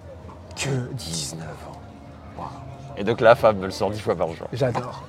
[0.57, 1.81] Que 19 ans.
[2.39, 2.49] Waouh.
[3.01, 4.47] Et donc là, Fab me le sort 10 fois par jour.
[4.53, 5.03] J'adore.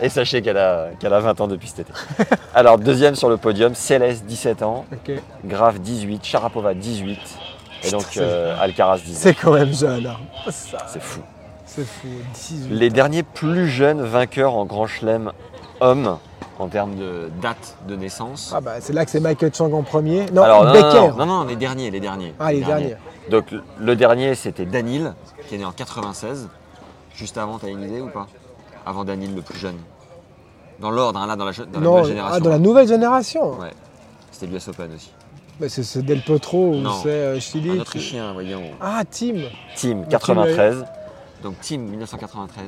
[0.00, 1.92] Et sachez qu'elle a, qu'elle a 20 ans depuis cet été.
[2.54, 5.12] Alors, deuxième sur le podium, Céleste, 17 ans, Ok.
[5.44, 7.18] Grave, 18, Sharapova, 18.
[7.84, 9.16] Et donc, euh, Alcaraz, 19.
[9.22, 10.06] C'est quand même jeune.
[10.06, 10.16] hein.
[10.50, 11.20] Ça, C'est fou.
[11.66, 12.08] C'est fou.
[12.34, 12.68] 18.
[12.74, 15.30] Les derniers plus jeunes vainqueurs en Grand Chelem
[15.80, 16.18] hommes
[16.58, 18.52] en termes de date de naissance.
[18.54, 20.26] Ah bah c'est là que c'est Michael Chang en premier.
[20.32, 21.08] Non, Alors, non, Becker.
[21.16, 22.34] non, non, non, les derniers, les derniers.
[22.38, 22.96] Ah, les derniers.
[23.30, 25.14] Donc le- le dernier, c'était Danil,
[25.48, 26.48] qui est né en 96.
[27.14, 28.26] Juste avant, t'as une idée ou pas
[28.86, 29.76] Avant Danil, le plus jeune.
[30.80, 32.36] Dans l'ordre, hein, là, dans la, je- dans la non, nouvelle génération.
[32.36, 33.58] ah, dans la nouvelle génération.
[33.58, 33.70] Ouais.
[34.30, 35.10] C'était l'US Open aussi.
[35.60, 37.70] Bah, c'est, Del Potro ou c'est euh, Chili.
[37.70, 38.62] Un Autrichien, voyons.
[38.80, 39.34] Ah, Tim.
[39.76, 40.84] Team 93.
[41.42, 42.64] Donc Team 1993.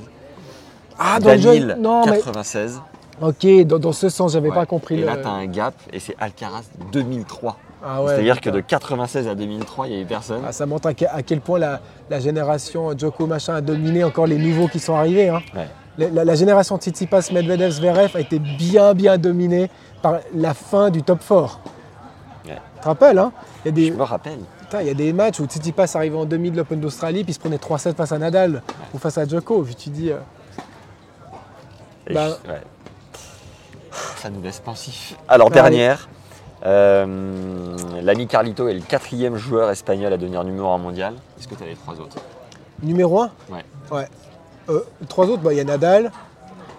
[0.99, 1.75] Ah, dans le Danil jeu.
[1.77, 2.19] Non, mais.
[2.19, 2.83] 96.
[3.23, 4.55] Ok, dans, dans ce sens, j'avais Ouais.
[4.55, 5.07] pas compris Et le.
[5.07, 7.57] là, tu as un gap et c'est Alcaraz 2003.
[7.85, 10.43] Ah ouais, C'est-à-dire que de 96 à 2003, il n'y avait personne.
[10.47, 11.81] Ah, ça montre à, que- à quel point la,
[12.11, 15.29] la génération Djoko machin a dominé encore les nouveaux qui sont arrivés.
[15.31, 15.43] hein.
[15.55, 15.69] Ouais.
[15.99, 19.69] La, la- la génération Tsitsipas, Medvedev, Zverev a été bien bien dominée
[20.01, 21.61] par la fin du top 4.
[22.47, 22.53] Ouais.
[22.77, 23.33] Tu te rappelles hein?
[23.65, 24.39] Il, y a des, Je me rappelle.
[24.81, 27.35] il y a des matchs où Tsitsipas arrivait en demi de l'Open d'Australie puis il
[27.35, 28.63] se prenait 3-7 face à Nadal
[28.95, 29.63] ou face à Djoko.
[29.63, 30.17] Puis tu dis, euh,
[32.13, 32.51] Bah- je-.
[34.23, 35.15] Ça nous laisse pensif.
[35.29, 35.87] Alors, Allez.
[36.65, 41.15] Euh, L'ami Carlito est le quatrième joueur espagnol à devenir numéro 1 mondial.
[41.39, 42.17] Est-ce que tu as les trois autres
[42.83, 43.65] numéro 1 Ouais.
[43.91, 44.09] Ouais.
[44.69, 46.13] Euh, trois autres, bah, il y a Nadal,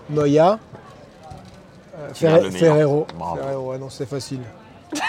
[0.09, 0.59] Moya,
[1.97, 2.51] euh, Ferre-.
[2.51, 3.07] Ferrero.
[3.17, 3.37] Bravo.
[3.37, 4.41] Ferrero, ouais, non, c'est facile.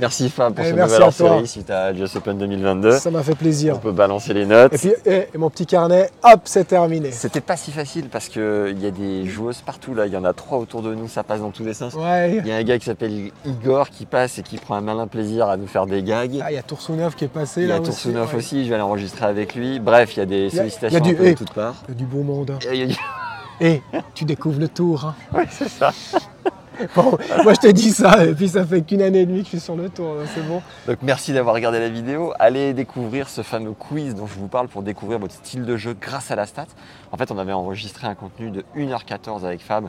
[0.00, 1.26] Merci Fab pour Eh, ce merci nouvel à toi.
[1.30, 2.92] hors-série suite à l'US Open 2022.
[2.98, 3.74] Ça m'a fait plaisir.
[3.76, 4.72] On peut balancer les notes.
[4.74, 7.10] Et puis, eh, et mon petit carnet, hop, c'est terminé.
[7.10, 10.06] C'était pas si facile parce qu'il y a des joueuses partout là.
[10.06, 11.94] Il y en a trois autour de nous, ça passe dans tous les sens.
[11.94, 12.36] Ouais.
[12.38, 15.06] Il y a un gars qui s'appelle Igor qui passe et qui prend un malin
[15.08, 16.40] plaisir à nous faire des gags.
[16.44, 17.90] Ah, il y a Toursounov qui est passé Il y a aussi.
[17.90, 18.38] Toursounov ouais.
[18.38, 19.80] aussi, je vais aller enregistrer avec lui.
[19.80, 21.34] Bref, il y a des y a- sollicitations y a du- de eh.
[21.34, 21.74] toutes parts.
[21.88, 22.50] Il y a du beau monde.
[22.52, 22.58] hein.
[22.72, 22.96] Il y a-
[23.60, 23.82] Et
[24.14, 25.04] tu découvres le tour.
[25.06, 25.14] hein.
[25.36, 25.90] Oui, c'est ça.
[26.96, 29.50] Moi, je te dis ça, et puis ça fait qu'une année et demie que je
[29.50, 30.62] suis sur le tour, c'est bon.
[30.86, 32.32] Donc merci d'avoir regardé la vidéo.
[32.38, 35.96] Allez découvrir ce fameux quiz dont je vous parle pour découvrir votre style de jeu
[35.98, 36.66] grâce à la stat.
[37.12, 39.88] En fait, on avait enregistré un contenu de 1h14 avec Fab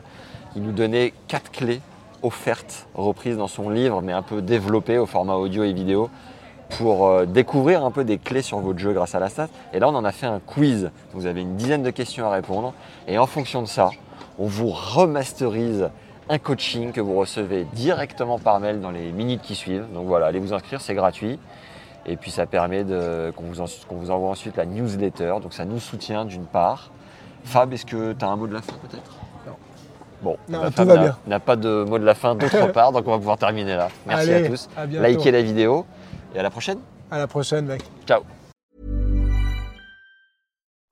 [0.52, 1.80] qui nous donnait 4 clés
[2.22, 6.10] offertes, reprises dans son livre, mais un peu développées au format audio et vidéo
[6.76, 9.48] pour euh, découvrir un peu des clés sur votre jeu grâce à la stat.
[9.72, 10.90] Et là, on en a fait un quiz.
[11.14, 12.74] Vous avez une dizaine de questions à répondre.
[13.08, 13.90] Et en fonction de ça,
[14.38, 15.90] on vous remasterise
[16.30, 19.86] un coaching que vous recevez directement par mail dans les minutes qui suivent.
[19.92, 21.38] Donc voilà, allez vous inscrire, c'est gratuit.
[22.06, 25.34] Et puis ça permet de- qu'on vous, en- qu'on vous envoie ensuite la newsletter.
[25.42, 26.90] Donc ça nous soutient d'une part.
[27.44, 29.12] Fab, est-ce que tu as un mot de la fin peut-être?
[29.46, 29.52] Non.
[30.22, 31.16] Bon, Non, bah, tout va n'a- bien.
[31.26, 33.88] n'a pas de mot de la fin d'autre part, donc on va pouvoir terminer là.
[34.06, 34.68] Merci Allez, à tous.
[34.76, 34.86] à.
[34.86, 35.84] Likez la vidéo
[36.34, 36.78] et à la prochaine.
[37.10, 37.82] À la prochaine, mec.
[38.06, 38.22] Ciao.